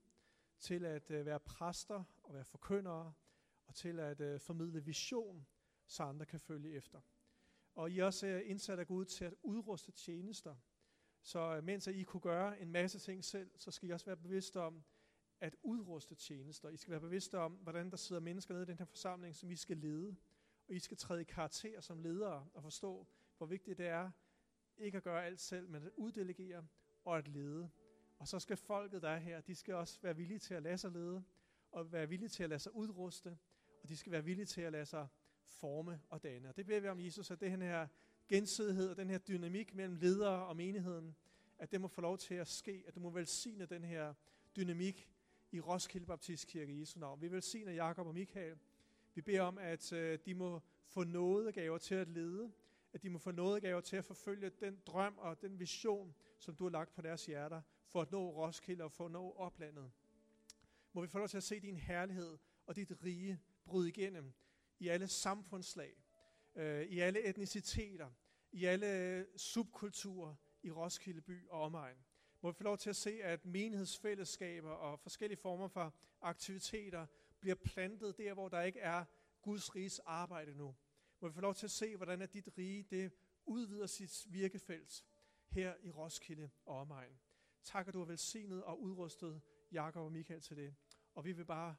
til 0.59 0.85
at 0.85 1.11
øh, 1.11 1.25
være 1.25 1.39
præster 1.39 2.03
og 2.23 2.33
være 2.33 2.45
forkyndere, 2.45 3.13
og 3.65 3.75
til 3.75 3.99
at 3.99 4.21
øh, 4.21 4.39
formidle 4.39 4.83
vision, 4.85 5.47
så 5.87 6.03
andre 6.03 6.25
kan 6.25 6.39
følge 6.39 6.71
efter. 6.71 7.01
Og 7.75 7.91
I 7.91 7.99
er 7.99 8.05
også 8.05 8.27
uh, 8.27 8.49
indsat 8.49 8.79
af 8.79 8.87
Gud 8.87 9.05
til 9.05 9.25
at 9.25 9.33
udruste 9.43 9.91
tjenester. 9.91 10.55
Så 11.21 11.39
øh, 11.39 11.63
mens 11.63 11.87
I 11.87 12.03
kunne 12.03 12.21
gøre 12.21 12.59
en 12.59 12.71
masse 12.71 12.99
ting 12.99 13.25
selv, 13.25 13.51
så 13.57 13.71
skal 13.71 13.89
I 13.89 13.91
også 13.91 14.05
være 14.05 14.17
bevidste 14.17 14.61
om 14.61 14.83
at 15.43 15.55
udruste 15.63 16.15
tjenester. 16.15 16.69
I 16.69 16.77
skal 16.77 16.91
være 16.91 16.99
bevidste 16.99 17.39
om, 17.39 17.51
hvordan 17.51 17.89
der 17.89 17.97
sidder 17.97 18.21
mennesker 18.21 18.53
nede 18.53 18.63
i 18.63 18.67
den 18.67 18.77
her 18.77 18.85
forsamling, 18.85 19.35
som 19.35 19.51
I 19.51 19.55
skal 19.55 19.77
lede. 19.77 20.15
Og 20.67 20.75
I 20.75 20.79
skal 20.79 20.97
træde 20.97 21.21
i 21.21 21.23
karakter 21.23 21.81
som 21.81 21.99
ledere 21.99 22.47
og 22.53 22.63
forstå, 22.63 23.07
hvor 23.37 23.47
vigtigt 23.47 23.77
det 23.77 23.87
er 23.87 24.11
ikke 24.77 24.97
at 24.97 25.03
gøre 25.03 25.25
alt 25.25 25.41
selv, 25.41 25.69
men 25.69 25.83
at 25.83 25.91
uddelegere 25.95 26.67
og 27.05 27.17
at 27.17 27.27
lede. 27.27 27.69
Og 28.19 28.27
så 28.27 28.39
skal 28.39 28.57
folket, 28.57 29.01
der 29.01 29.09
er 29.09 29.19
her, 29.19 29.41
de 29.41 29.55
skal 29.55 29.73
også 29.73 29.99
være 30.01 30.15
villige 30.15 30.39
til 30.39 30.53
at 30.53 30.63
lade 30.63 30.77
sig 30.77 30.91
lede, 30.91 31.23
og 31.71 31.91
være 31.91 32.09
villige 32.09 32.29
til 32.29 32.43
at 32.43 32.49
lade 32.49 32.59
sig 32.59 32.75
udruste, 32.75 33.37
og 33.83 33.89
de 33.89 33.97
skal 33.97 34.11
være 34.11 34.23
villige 34.23 34.45
til 34.45 34.61
at 34.61 34.71
lade 34.71 34.85
sig 34.85 35.07
forme 35.45 36.01
og 36.09 36.23
danne. 36.23 36.49
Og 36.49 36.55
det 36.55 36.65
beder 36.65 36.79
vi 36.79 36.87
om, 36.87 36.99
Jesus, 36.99 37.31
at 37.31 37.39
det 37.39 37.51
her 37.51 37.87
gensidighed 38.27 38.89
og 38.89 38.97
den 38.97 39.09
her 39.09 39.17
dynamik 39.17 39.75
mellem 39.75 39.95
ledere 39.95 40.45
og 40.45 40.55
menigheden, 40.55 41.15
at 41.57 41.71
det 41.71 41.81
må 41.81 41.87
få 41.87 42.01
lov 42.01 42.17
til 42.17 42.35
at 42.35 42.47
ske, 42.47 42.83
at 42.87 42.95
du 42.95 42.99
må 42.99 43.09
velsigne 43.09 43.65
den 43.65 43.83
her 43.83 44.13
dynamik 44.55 45.12
i 45.53 45.59
Roskilde 45.59 46.05
Baptist 46.05 46.47
Kirke 46.47 46.73
i 46.73 46.79
Jesu 46.79 46.99
navn. 46.99 47.21
Vi 47.21 47.31
velsigner 47.31 47.71
Jakob 47.71 48.07
og 48.07 48.13
Michael. 48.13 48.57
Vi 49.13 49.21
beder 49.21 49.41
om, 49.41 49.57
at 49.57 49.93
øh, 49.93 50.19
de 50.25 50.33
må 50.33 50.61
få 50.85 51.03
nådegaver 51.03 51.77
til 51.77 51.95
at 51.95 52.07
lede, 52.07 52.51
at 52.93 53.03
de 53.03 53.09
må 53.09 53.19
få 53.19 53.31
nådegaver 53.31 53.81
til 53.81 53.95
at 53.97 54.05
forfølge 54.05 54.49
den 54.49 54.81
drøm 54.85 55.17
og 55.17 55.41
den 55.41 55.59
vision, 55.59 56.15
som 56.39 56.55
du 56.55 56.63
har 56.63 56.71
lagt 56.71 56.93
på 56.93 57.01
deres 57.01 57.25
hjerter, 57.25 57.61
for 57.87 58.01
at 58.01 58.11
nå 58.11 58.29
Roskilde 58.29 58.83
og 58.83 58.91
for 58.91 59.05
at 59.05 59.11
nå 59.11 59.31
oplandet. 59.31 59.91
Må 60.93 61.01
vi 61.01 61.07
få 61.07 61.17
lov 61.17 61.27
til 61.27 61.37
at 61.37 61.43
se 61.43 61.59
din 61.59 61.77
herlighed 61.77 62.37
og 62.65 62.75
dit 62.75 63.03
rige 63.03 63.39
bryde 63.65 63.89
igennem 63.89 64.33
i 64.79 64.87
alle 64.87 65.07
samfundslag, 65.07 66.03
øh, 66.55 66.85
i 66.85 66.99
alle 66.99 67.23
etniciteter, 67.23 68.09
i 68.51 68.65
alle 68.65 68.99
øh, 68.99 69.25
subkulturer 69.37 70.35
i 70.63 70.71
Roskilde 70.71 71.21
by 71.21 71.47
og 71.47 71.61
omegn. 71.61 71.97
Må 72.43 72.51
vi 72.51 72.55
få 72.55 72.63
lov 72.63 72.77
til 72.77 72.89
at 72.89 72.95
se, 72.95 73.23
at 73.23 73.45
menighedsfællesskaber 73.45 74.71
og 74.71 74.99
forskellige 74.99 75.37
former 75.37 75.67
for 75.67 75.93
aktiviteter 76.21 77.05
bliver 77.39 77.55
plantet 77.55 78.17
der, 78.17 78.33
hvor 78.33 78.49
der 78.49 78.61
ikke 78.61 78.79
er 78.79 79.05
Guds 79.41 79.75
riges 79.75 79.99
arbejde 79.99 80.55
nu. 80.55 80.75
Må 81.19 81.27
vi 81.27 81.33
få 81.33 81.41
lov 81.41 81.55
til 81.55 81.65
at 81.65 81.71
se, 81.71 81.95
hvordan 81.95 82.21
at 82.21 82.33
dit 82.33 82.49
rige 82.57 82.83
det 82.83 83.11
udvider 83.45 83.85
sit 83.85 84.25
virkefelt 84.29 85.05
her 85.49 85.75
i 85.83 85.91
Roskilde 85.91 86.49
og 86.65 86.77
omegn. 86.77 87.19
Tak, 87.63 87.87
at 87.87 87.93
du 87.93 87.99
har 87.99 88.05
velsignet 88.05 88.63
og 88.63 88.81
udrustet 88.81 89.41
Jakob 89.71 90.05
og 90.05 90.11
Michael 90.11 90.41
til 90.41 90.57
det. 90.57 90.75
Og 91.15 91.25
vi 91.25 91.31
vil 91.31 91.45
bare 91.45 91.75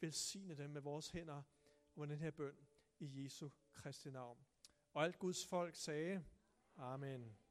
velsigne 0.00 0.54
dem 0.54 0.70
med 0.70 0.80
vores 0.80 1.10
hænder 1.10 1.42
og 1.94 2.00
med 2.00 2.08
den 2.08 2.18
her 2.18 2.30
bøn 2.30 2.56
i 2.98 3.24
Jesu 3.24 3.48
Kristi 3.72 4.10
navn. 4.10 4.38
Og 4.92 5.04
alt 5.04 5.18
Guds 5.18 5.46
folk 5.46 5.76
sagde, 5.76 6.24
Amen. 6.76 7.41